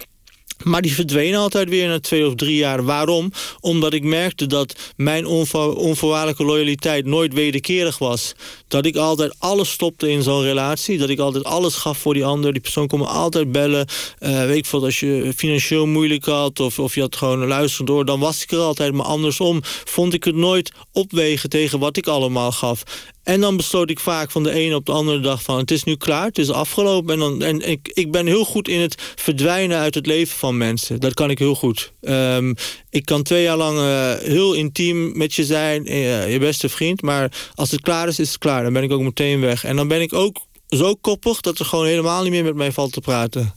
[0.62, 2.84] Maar die verdwenen altijd weer na twee of drie jaar.
[2.84, 3.32] Waarom?
[3.60, 8.32] Omdat ik merkte dat mijn onvoorwaardelijke loyaliteit nooit wederkerig was.
[8.68, 10.98] Dat ik altijd alles stopte in zo'n relatie.
[10.98, 12.52] Dat ik altijd alles gaf voor die ander.
[12.52, 13.86] Die persoon kon me altijd bellen.
[14.20, 16.60] Uh, weet ik als je financieel moeilijk had...
[16.60, 18.92] Of, of je had gewoon luisteren door, dan was ik er altijd.
[18.92, 22.82] Maar andersom vond ik het nooit opwegen tegen wat ik allemaal gaf.
[23.30, 25.58] En dan besloot ik vaak van de ene op de andere dag van...
[25.58, 27.14] het is nu klaar, het is afgelopen.
[27.14, 30.56] En, dan, en ik, ik ben heel goed in het verdwijnen uit het leven van
[30.56, 31.00] mensen.
[31.00, 31.92] Dat kan ik heel goed.
[32.00, 32.54] Um,
[32.90, 37.02] ik kan twee jaar lang uh, heel intiem met je zijn, uh, je beste vriend.
[37.02, 38.62] Maar als het klaar is, is het klaar.
[38.62, 39.64] Dan ben ik ook meteen weg.
[39.64, 42.72] En dan ben ik ook zo koppig dat er gewoon helemaal niet meer met mij
[42.72, 43.54] valt te praten.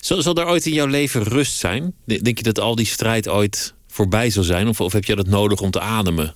[0.00, 1.94] Zal, zal er ooit in jouw leven rust zijn?
[2.04, 4.68] Denk je dat al die strijd ooit voorbij zal zijn?
[4.68, 6.34] Of, of heb je dat nodig om te ademen?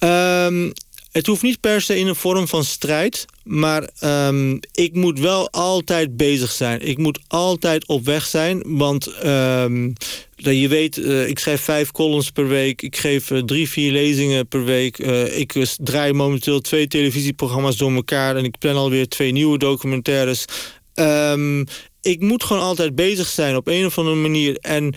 [0.00, 0.72] Um,
[1.12, 3.24] het hoeft niet per se in een vorm van strijd.
[3.44, 6.80] Maar um, ik moet wel altijd bezig zijn.
[6.86, 8.62] Ik moet altijd op weg zijn.
[8.64, 9.92] Want um,
[10.36, 12.82] je weet, uh, ik schrijf vijf columns per week.
[12.82, 14.98] Ik geef uh, drie, vier lezingen per week.
[14.98, 18.36] Uh, ik draai momenteel twee televisieprogramma's door elkaar.
[18.36, 20.44] En ik plan alweer twee nieuwe documentaires.
[20.94, 21.64] Um,
[22.02, 24.56] ik moet gewoon altijd bezig zijn op een of andere manier.
[24.56, 24.94] En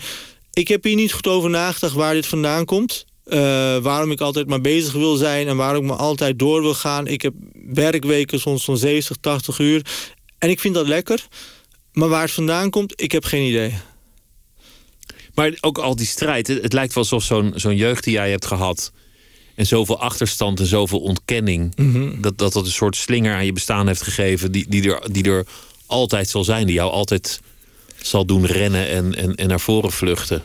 [0.52, 3.04] ik heb hier niet goed over nagedacht waar dit vandaan komt.
[3.26, 6.74] Uh, waarom ik altijd maar bezig wil zijn en waarom ik me altijd door wil
[6.74, 7.06] gaan.
[7.06, 7.34] Ik heb
[7.72, 9.82] werkweken soms van 70, 80 uur.
[10.38, 11.26] En ik vind dat lekker.
[11.92, 13.74] Maar waar het vandaan komt, ik heb geen idee.
[15.34, 18.46] Maar ook al die strijd, het, lijkt wel alsof zo'n zo'n jeugd die jij hebt
[18.46, 18.92] gehad...
[19.54, 21.76] en zoveel achterstand en zoveel ontkenning...
[21.76, 22.20] Mhm.
[22.20, 24.52] dat, dat dat een soort slinger aan je bestaan heeft gegeven...
[24.52, 25.46] die, die, er, die er
[25.86, 27.40] altijd zal zijn, die jou altijd
[28.02, 30.44] zal doen rennen en, en, en naar voren vluchten.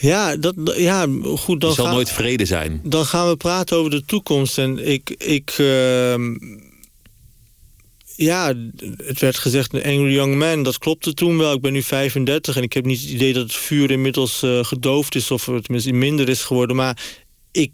[0.00, 1.60] Ja, dat, ja goed.
[1.60, 2.80] Dan zal nooit vrede zijn.
[2.84, 4.58] Dan gaan we praten over de toekomst.
[4.58, 5.10] En ik...
[5.10, 6.14] ik uh,
[8.16, 8.54] ja,
[8.96, 10.62] het werd gezegd een angry young man.
[10.62, 11.52] Dat klopte toen wel.
[11.52, 14.64] Ik ben nu 35 en ik heb niet het idee dat het vuur inmiddels uh,
[14.64, 15.30] gedoofd is...
[15.30, 16.76] of het tenminste minder is geworden.
[16.76, 17.18] Maar
[17.52, 17.72] ik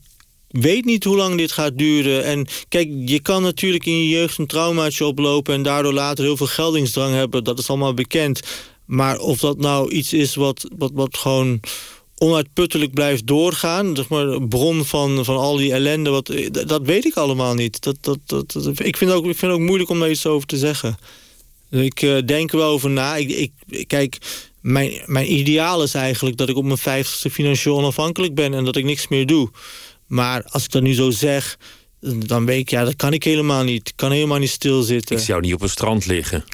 [0.49, 2.25] weet niet hoe lang dit gaat duren.
[2.25, 5.55] En kijk, je kan natuurlijk in je jeugd een traumaatje oplopen...
[5.55, 7.45] en daardoor later heel veel geldingsdrang hebben.
[7.45, 8.41] Dat is allemaal bekend.
[8.85, 11.61] Maar of dat nou iets is wat, wat, wat gewoon
[12.19, 13.97] onuitputtelijk blijft doorgaan.
[13.97, 16.33] Zeg maar, bron van, van al die ellende, wat,
[16.67, 17.83] dat weet ik allemaal niet.
[17.83, 20.47] Dat, dat, dat, ik, vind ook, ik vind het ook moeilijk om daar iets over
[20.47, 20.97] te zeggen.
[21.71, 23.17] Ik uh, denk er wel over na.
[23.17, 24.19] Ik, ik, kijk,
[24.61, 28.55] mijn, mijn ideaal is eigenlijk dat ik op mijn vijftigste financieel onafhankelijk ben...
[28.55, 29.51] en dat ik niks meer doe.
[30.07, 31.59] Maar als ik dat nu zo zeg,
[32.01, 33.89] dan weet ik, ja, dat kan ik helemaal niet.
[33.89, 35.17] Ik kan helemaal niet stilzitten.
[35.17, 36.45] Ik zou niet op een strand liggen.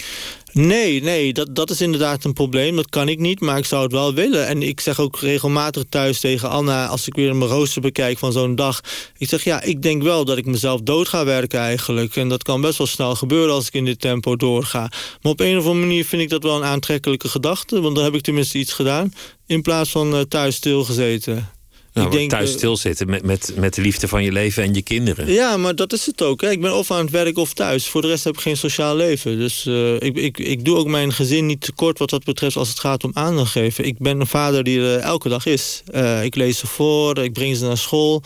[0.53, 2.77] Nee, nee, dat, dat is inderdaad een probleem.
[2.77, 4.47] Dat kan ik niet, maar ik zou het wel willen.
[4.47, 6.87] En ik zeg ook regelmatig thuis tegen Anna...
[6.87, 8.81] als ik weer mijn rooster bekijk van zo'n dag...
[9.19, 12.17] ik zeg, ja, ik denk wel dat ik mezelf dood ga werken eigenlijk.
[12.17, 14.91] En dat kan best wel snel gebeuren als ik in dit tempo doorga.
[15.23, 17.81] Maar op een of andere manier vind ik dat wel een aantrekkelijke gedachte.
[17.81, 19.13] Want dan heb ik tenminste iets gedaan.
[19.47, 21.60] In plaats van uh, thuis stilgezeten.
[21.93, 24.75] Nou, ik denk, thuis eh, stilzitten met, met, met de liefde van je leven en
[24.75, 25.33] je kinderen.
[25.33, 26.41] Ja, maar dat is het ook.
[26.41, 26.51] Hè.
[26.51, 27.89] Ik ben of aan het werk of thuis.
[27.89, 29.39] Voor de rest heb ik geen sociaal leven.
[29.39, 32.69] Dus uh, ik, ik, ik doe ook mijn gezin niet tekort wat dat betreft als
[32.69, 33.85] het gaat om aandacht geven.
[33.85, 35.83] Ik ben een vader die er elke dag is.
[35.95, 38.23] Uh, ik lees ze voor, ik breng ze naar school.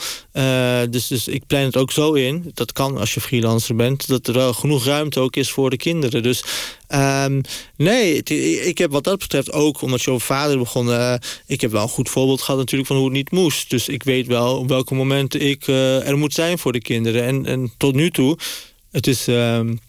[0.90, 2.50] Dus, dus ik plan het ook zo in.
[2.54, 4.08] Dat kan als je freelancer bent.
[4.08, 6.22] Dat er wel genoeg ruimte ook is voor de kinderen.
[6.22, 6.44] Dus
[6.88, 7.40] um,
[7.76, 8.22] nee,
[8.62, 10.88] ik heb wat dat betreft ook, omdat je over vader begon...
[10.88, 11.14] Uh,
[11.46, 13.70] ik heb wel een goed voorbeeld gehad natuurlijk van hoe het niet moest.
[13.70, 17.24] Dus ik weet wel op welke momenten ik uh, er moet zijn voor de kinderen.
[17.24, 18.38] En, en tot nu toe,
[18.90, 19.26] het is...
[19.26, 19.80] Um,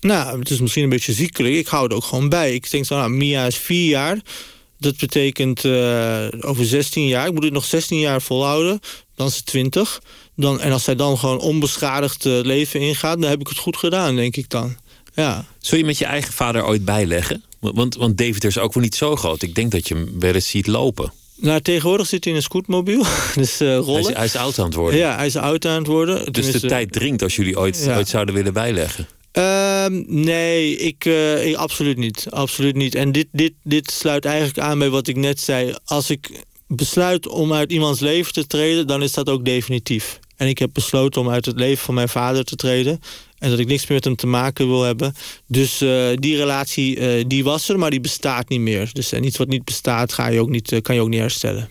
[0.00, 1.54] nou, het is misschien een beetje ziekelijk.
[1.54, 2.54] Ik hou er ook gewoon bij.
[2.54, 4.18] Ik denk zo, nou, Mia is vier jaar.
[4.82, 7.26] Dat betekent uh, over 16 jaar.
[7.26, 8.80] Ik moet het nog 16 jaar volhouden.
[9.14, 10.02] Dan is het 20.
[10.36, 13.20] Dan, en als zij dan gewoon onbeschadigd uh, leven ingaat...
[13.20, 14.76] dan heb ik het goed gedaan, denk ik dan.
[15.14, 15.44] Ja.
[15.58, 17.44] Zul je met je eigen vader ooit bijleggen?
[17.60, 19.42] Want, want David is ook wel niet zo groot.
[19.42, 21.12] Ik denk dat je hem wel eens ziet lopen.
[21.36, 23.04] Nou, tegenwoordig zit hij in een scootmobiel.
[23.34, 24.02] dus uh, rollen.
[24.02, 25.00] Hij is, hij is, oud aan het worden.
[25.00, 26.32] Ja, hij is oud aan het worden.
[26.32, 29.06] Dus de tijd dringt als jullie ooit, ooit zouden willen bijleggen.
[29.38, 32.26] Uh, nee, ik, uh, ik, absoluut niet.
[32.30, 32.94] Absoluut niet.
[32.94, 35.74] En dit, dit, dit sluit eigenlijk aan bij wat ik net zei.
[35.84, 40.18] Als ik besluit om uit iemands leven te treden, dan is dat ook definitief.
[40.36, 43.00] En ik heb besloten om uit het leven van mijn vader te treden.
[43.38, 45.14] En dat ik niks meer met hem te maken wil hebben.
[45.46, 48.90] Dus uh, die relatie uh, die was er, maar die bestaat niet meer.
[48.92, 51.70] Dus en iets wat niet bestaat, ga je ook niet, kan je ook niet herstellen.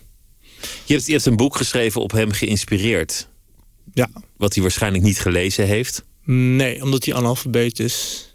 [0.85, 3.27] Je hebt, je hebt een boek geschreven op hem geïnspireerd.
[3.93, 4.09] Ja.
[4.37, 6.03] Wat hij waarschijnlijk niet gelezen heeft.
[6.23, 8.25] Nee, omdat hij analfabeet is.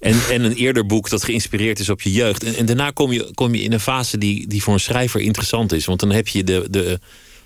[0.00, 2.44] En, en een eerder boek dat geïnspireerd is op je jeugd.
[2.44, 5.20] En, en daarna kom je, kom je in een fase die, die voor een schrijver
[5.20, 5.84] interessant is.
[5.84, 6.98] Want dan heb je de, de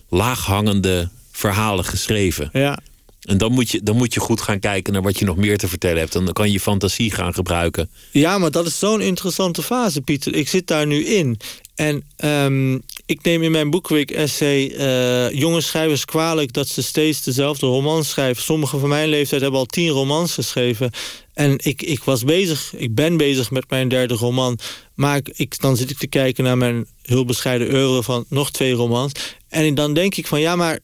[0.09, 2.51] laaghangende verhalen geschreven.
[2.53, 2.79] Ja.
[3.23, 5.59] En dan moet, je, dan moet je goed gaan kijken naar wat je nog meer
[5.59, 6.13] te vertellen hebt.
[6.13, 7.91] Dan kan je fantasie gaan gebruiken.
[8.11, 10.35] Ja, maar dat is zo'n interessante fase, Pieter.
[10.35, 11.39] Ik zit daar nu in.
[11.75, 16.53] En um, ik neem in mijn boekweek-essay uh, jonge schrijvers kwalijk...
[16.53, 18.43] dat ze steeds dezelfde romans schrijven.
[18.43, 20.91] Sommigen van mijn leeftijd hebben al tien romans geschreven.
[21.35, 24.59] En ik, ik was bezig, ik ben bezig met mijn derde roman.
[24.95, 28.73] Maar ik, dan zit ik te kijken naar mijn heel bescheiden euro van nog twee
[28.73, 29.13] romans.
[29.49, 30.79] En dan denk ik van ja, maar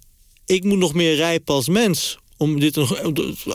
[0.46, 2.76] ik moet nog meer rijpen als mens om, dit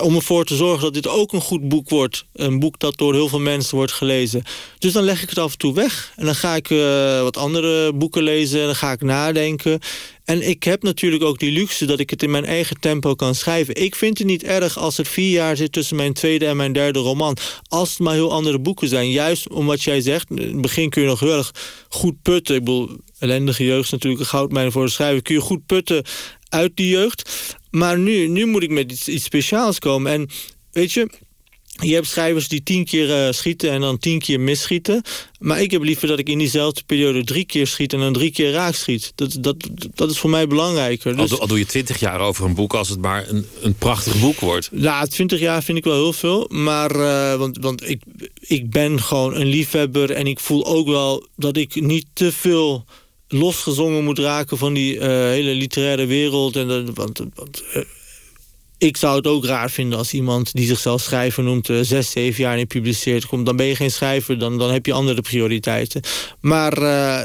[0.01, 2.25] om ervoor te zorgen dat dit ook een goed boek wordt.
[2.33, 4.43] Een boek dat door heel veel mensen wordt gelezen.
[4.79, 6.13] Dus dan leg ik het af en toe weg.
[6.15, 8.59] En dan ga ik uh, wat andere boeken lezen.
[8.59, 9.79] En dan ga ik nadenken.
[10.25, 13.35] En ik heb natuurlijk ook die luxe dat ik het in mijn eigen tempo kan
[13.35, 13.75] schrijven.
[13.75, 16.73] Ik vind het niet erg als er vier jaar zit tussen mijn tweede en mijn
[16.73, 17.37] derde roman.
[17.67, 19.11] Als het maar heel andere boeken zijn.
[19.11, 21.51] Juist om wat jij zegt, in het begin kun je nog heel erg
[21.89, 22.55] goed putten.
[22.55, 25.21] Ik bedoel, ellendige jeugd is natuurlijk een goudmijn voor de schrijven.
[25.21, 26.03] Kun je goed putten
[26.49, 27.29] uit die jeugd.
[27.71, 30.11] Maar nu, nu moet ik met iets, iets speciaals komen.
[30.11, 30.29] En
[30.71, 31.09] weet je,
[31.79, 35.01] je hebt schrijvers die tien keer uh, schieten en dan tien keer misschieten.
[35.39, 38.31] Maar ik heb liever dat ik in diezelfde periode drie keer schiet en dan drie
[38.31, 39.11] keer raak schiet.
[39.15, 39.55] Dat, dat,
[39.93, 41.15] dat is voor mij belangrijker.
[41.15, 41.31] Dus...
[41.31, 44.19] Al, al, doe je twintig jaar over een boek als het maar een, een prachtig
[44.19, 44.69] boek wordt.
[44.71, 46.49] Ja, twintig jaar vind ik wel heel veel.
[46.51, 48.01] Maar uh, want, want ik,
[48.39, 52.85] ik ben gewoon een liefhebber en ik voel ook wel dat ik niet te veel
[53.27, 56.55] losgezongen moet raken van die uh, hele literaire wereld.
[56.55, 57.83] En want, want uh,
[58.77, 61.69] ik zou het ook raar vinden als iemand die zichzelf schrijver noemt...
[61.69, 63.25] Uh, zes, zeven jaar niet publiceert.
[63.25, 66.01] Komt, dan ben je geen schrijver, dan, dan heb je andere prioriteiten.
[66.39, 66.81] Maar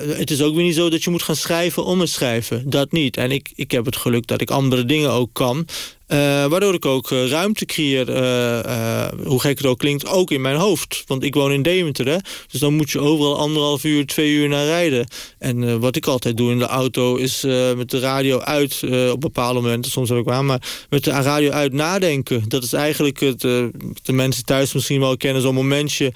[0.06, 2.70] het is ook weer niet zo dat je moet gaan schrijven om het schrijven.
[2.70, 3.16] Dat niet.
[3.16, 5.66] En ik, ik heb het geluk dat ik andere dingen ook kan.
[6.08, 10.40] Uh, waardoor ik ook uh, ruimte creëer, uh, hoe gek het ook klinkt, ook in
[10.40, 11.04] mijn hoofd.
[11.06, 12.16] Want ik woon in Deventer, hè?
[12.50, 15.06] dus dan moet je overal anderhalf uur, twee uur naar rijden.
[15.38, 17.42] En wat ik altijd doe in de auto is
[17.76, 18.82] met de radio uit,
[19.12, 22.44] op bepaalde momenten, soms heb ik wel, maar met de radio uit nadenken.
[22.48, 26.12] Dat is eigenlijk, het, de mensen thuis misschien wel kennen, zo'n momentje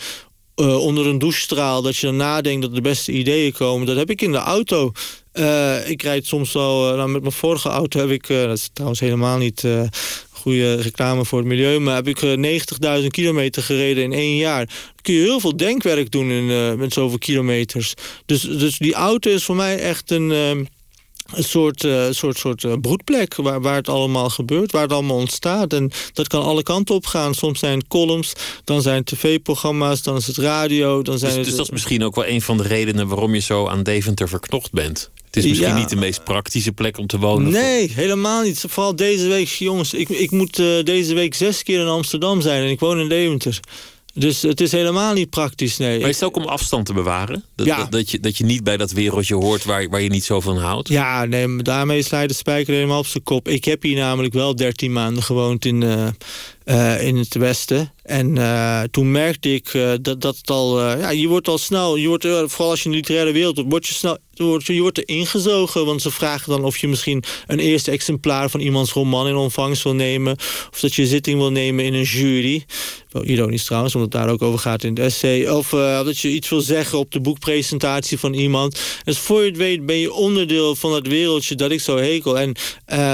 [0.57, 1.83] onder een douchestraal...
[1.83, 3.87] dat je dan nadenkt dat de beste ideeën komen.
[3.87, 4.93] Dat heb ik in de auto.
[5.39, 6.91] Uh, ik rijd soms wel...
[6.91, 8.27] Uh, nou, met mijn vorige auto heb ik...
[8.27, 9.65] dat is trouwens helemaal niet
[10.31, 11.79] goede reclame voor het milieu...
[11.79, 12.21] maar heb ik
[13.01, 14.67] 90.000 kilometer gereden in één jaar.
[14.67, 17.95] Dan kun je heel veel denkwerk doen in, met zoveel kilometers.
[18.27, 20.31] Dus, dus die auto is voor mij echt een
[21.33, 25.17] een soort, uh, soort, soort uh, broedplek waar, waar het allemaal gebeurt, waar het allemaal
[25.17, 25.73] ontstaat.
[25.73, 27.35] En dat kan alle kanten op gaan.
[27.35, 28.33] Soms zijn het columns,
[28.65, 31.03] dan zijn het tv-programma's, dan is het radio.
[31.03, 31.47] Dan zijn dus, het...
[31.47, 34.29] dus dat is misschien ook wel een van de redenen waarom je zo aan Deventer
[34.29, 35.11] verknocht bent?
[35.37, 37.53] Het is misschien niet de meest praktische plek om te wonen.
[37.53, 38.65] Nee, helemaal niet.
[38.69, 39.95] Vooral deze week, jongens.
[39.95, 43.09] Ik, ik moet uh, deze week zes keer in Amsterdam zijn en ik woon in
[43.09, 43.61] Deventer.
[44.15, 46.01] Dus het is helemaal niet praktisch, nee.
[46.01, 47.45] Maar is het ook om afstand te bewaren?
[47.57, 47.85] Dat, ja.
[47.85, 50.59] dat, je, dat je niet bij dat wereldje hoort waar, waar je niet zo van
[50.59, 50.89] houdt?
[50.89, 53.49] Ja, nee, daarmee sla je de spijker helemaal op zijn kop.
[53.49, 56.09] Ik heb hier namelijk wel 13 maanden gewoond in, uh,
[56.67, 57.93] uh, in het westen.
[58.03, 60.81] En uh, toen merkte ik uh, dat, dat het al...
[60.81, 61.97] ja, je wordt al snel...
[61.97, 65.09] Je wordt, vooral als je in de literaire wereld wordt, je snel, je wordt er
[65.09, 65.87] ingezogen.
[65.87, 68.51] Want ze vragen dan of je misschien een eerste exemplaar...
[68.51, 70.37] van iemands roman in ontvangst wil nemen.
[70.73, 72.65] Of dat je zitting wil nemen in een jury.
[73.11, 75.49] Wel ironisch trouwens, omdat het daar ook over gaat in het essay.
[75.49, 78.81] Of dat je iets wil zeggen op de boekpresentatie van iemand.
[79.05, 82.39] Dus voor je het weet ben je onderdeel van dat wereldje dat ik zo hekel.
[82.39, 82.49] En,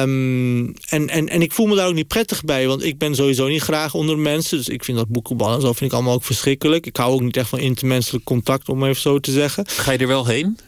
[0.00, 2.66] um, en, en, en ik voel me daar ook niet prettig bij.
[2.66, 4.56] Want ik ben sowieso niet graag onder mensen.
[4.56, 6.86] Dus ik vind dat boekenballen zo vind ik allemaal ook verschrikkelijk.
[6.86, 9.68] Ik hou ook niet echt van intermenselijk contact, om even zo te zeggen.
[9.68, 10.58] Ga je er wel heen?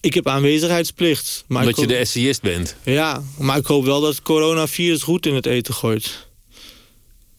[0.00, 1.44] Ik heb aanwezigheidsplicht.
[1.46, 2.76] Maar Omdat je de essayist bent?
[2.82, 6.26] Ja, maar ik hoop wel dat het coronavirus goed in het eten gooit.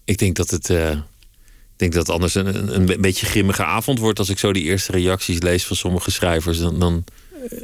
[0.06, 0.70] Ik denk dat het...
[0.70, 4.20] Uh, ik denk dat het anders een, een, beetje grimmige avond wordt...
[4.20, 6.60] als ik zo die eerste reacties lees van sommige schrijvers.
[6.60, 7.04] Dan, dan...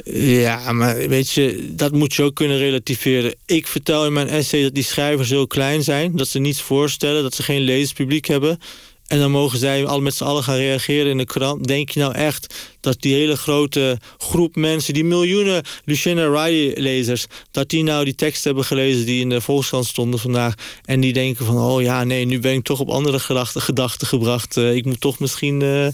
[0.04, 3.34] Ja, maar weet je, dat moet je ook kunnen relativeren.
[3.46, 6.16] Ik vertel in mijn essay dat die schrijvers heel klein zijn.
[6.16, 8.58] Dat ze niets voorstellen, dat ze geen lezerspubliek hebben.
[9.06, 11.66] En dan mogen zij al met z'n allen gaan reageren in de krant.
[11.66, 14.94] Denk je nou echt dat die hele grote groep mensen...
[14.94, 17.26] die miljoenen Luciana Riley-lezers...
[17.50, 20.54] dat die nou die tekst hebben gelezen die in de Volkskrant stonden vandaag...
[20.84, 24.56] en die denken van, oh ja, nee, nu ben ik toch op andere gedachten, gebracht.
[24.56, 25.86] Uh, ik moet toch misschien uh,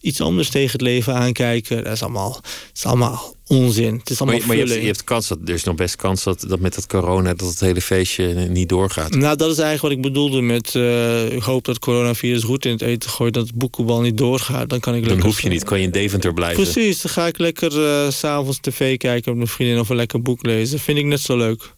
[0.00, 1.84] iets anders tegen het leven aankijken.
[1.84, 2.42] Dat is allemaal, dat
[2.74, 3.94] is allemaal onzin.
[3.94, 5.96] Het is allemaal maar, maar je, hebt, je hebt kans dat er is nog best
[5.96, 9.14] kans dat, dat met dat corona dat het hele feestje niet doorgaat.
[9.14, 12.70] Nou, dat is eigenlijk wat ik bedoelde met uh, ik hoop dat coronavirus goed in
[12.70, 14.68] het eten gooit, dat het boekenbal niet doorgaat.
[14.68, 16.62] Dan kan ik Dan hoef je niet, kan je in Deventer blijven.
[16.62, 20.22] Precies, dan ga ik lekker uh, s'avonds tv kijken met mijn vriendin of een lekker
[20.22, 20.78] boek lezen.
[20.78, 21.72] Vind ik net zo leuk.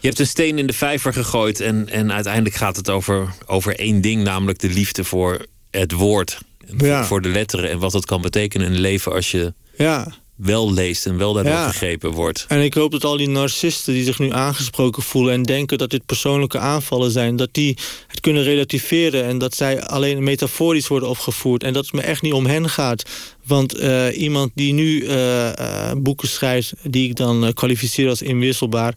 [0.00, 3.78] Je hebt een steen in de vijver gegooid en, en uiteindelijk gaat het over, over
[3.78, 6.38] één ding, namelijk de liefde voor het woord.
[6.78, 7.04] Ja.
[7.04, 10.72] Voor de letteren en wat dat kan betekenen in een leven als je ja wel
[10.72, 11.70] leest en wel daardoor ja.
[11.70, 12.44] gegrepen wordt.
[12.48, 15.32] En ik hoop dat al die narcisten die zich nu aangesproken voelen...
[15.32, 17.36] en denken dat dit persoonlijke aanvallen zijn...
[17.36, 21.62] dat die het kunnen relativeren en dat zij alleen metaforisch worden opgevoerd...
[21.62, 23.02] en dat het me echt niet om hen gaat.
[23.46, 26.72] Want uh, iemand die nu uh, uh, boeken schrijft...
[26.82, 28.94] die ik dan kwalificeer als inwisselbaar...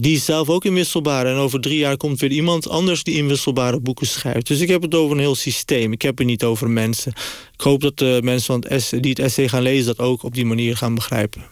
[0.00, 1.26] die is zelf ook inwisselbaar.
[1.26, 4.46] En over drie jaar komt weer iemand anders die inwisselbare boeken schrijft.
[4.46, 5.92] Dus ik heb het over een heel systeem.
[5.92, 7.12] Ik heb het niet over mensen.
[7.54, 9.86] Ik hoop dat de mensen van het essay, die het essay gaan lezen...
[9.86, 11.44] dat ook op die manier gaan begrijpen.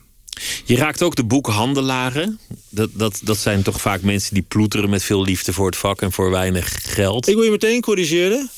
[0.65, 2.39] Je raakt ook de boekhandelaren.
[2.69, 6.03] Dat, dat, dat zijn toch vaak mensen die ploeteren met veel liefde voor het vak
[6.03, 7.29] en voor weinig geld.
[7.29, 8.51] Ik wil je meteen corrigeren.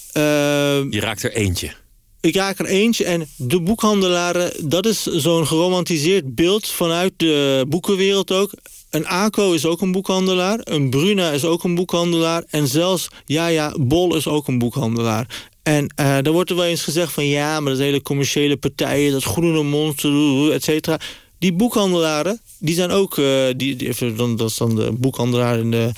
[0.91, 1.81] je raakt er eentje
[2.23, 4.53] ik raak er eentje en de boekhandelaren...
[4.69, 8.53] dat is zo'n geromantiseerd beeld vanuit de boekenwereld ook.
[8.93, 10.61] Een ACO is ook een boekhandelaar.
[10.63, 12.45] Een Bruna is ook een boekhandelaar.
[12.51, 15.27] En zelfs, ja Bol is ook een boekhandelaar.
[15.63, 17.27] En uh, dan wordt er wel eens gezegd van...
[17.27, 21.01] ja, maar dat hele commerciële partijen, dat groene monster, et cetera.
[21.39, 23.17] Die boekhandelaren, die zijn ook...
[23.17, 25.91] Uh, die, die, dat is dan de boekhandelaar in de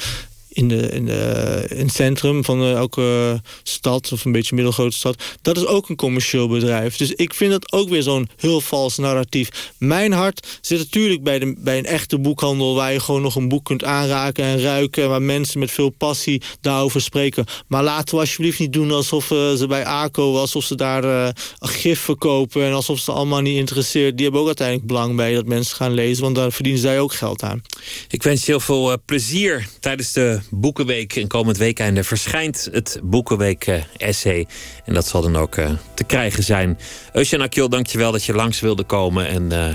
[0.54, 5.22] in, de, in, de, in het centrum van elke stad of een beetje middelgrote stad.
[5.42, 6.96] Dat is ook een commercieel bedrijf.
[6.96, 9.72] Dus ik vind dat ook weer zo'n heel vals narratief.
[9.78, 12.74] Mijn hart zit natuurlijk bij, de, bij een echte boekhandel...
[12.74, 15.08] waar je gewoon nog een boek kunt aanraken en ruiken...
[15.08, 17.44] waar mensen met veel passie daarover spreken.
[17.66, 20.36] Maar laten we alsjeblieft niet doen alsof uh, ze bij ACO...
[20.36, 21.28] alsof ze daar uh,
[21.58, 24.14] gif verkopen en alsof ze allemaal niet interesseert.
[24.14, 26.22] Die hebben ook uiteindelijk belang bij dat mensen gaan lezen...
[26.22, 27.62] want daar verdienen zij ook geld aan.
[28.08, 31.16] Ik wens je heel veel plezier tijdens de Boekenweek.
[31.16, 34.46] En komend weekende verschijnt het Boekenweek-essay.
[34.84, 36.78] En dat zal dan ook uh, te krijgen zijn.
[37.12, 39.28] Eugène Akjol, dankjewel dat je langs wilde komen.
[39.28, 39.68] En uh,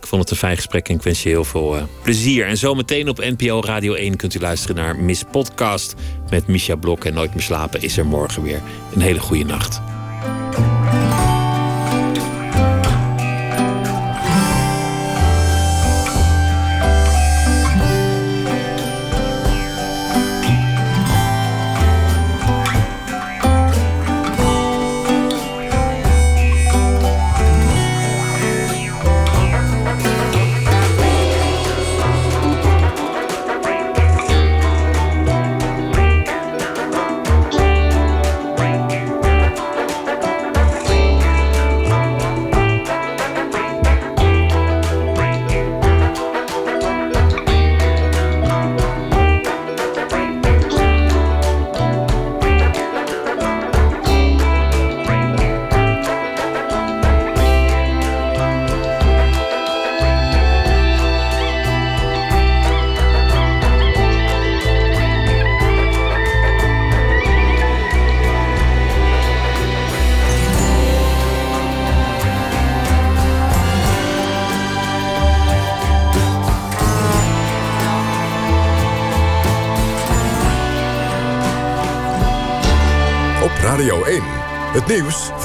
[0.00, 2.46] ik vond het een fijn gesprek en ik wens je heel veel plezier.
[2.46, 5.94] En zometeen op NPO Radio 1 kunt u luisteren naar Miss Podcast...
[6.30, 8.60] met Misha Blok en Nooit meer slapen is er morgen weer.
[8.94, 9.80] Een hele goede nacht.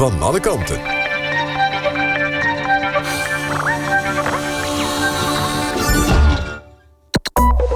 [0.01, 0.79] Van alle kanten.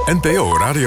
[0.06, 0.84] NPO Radio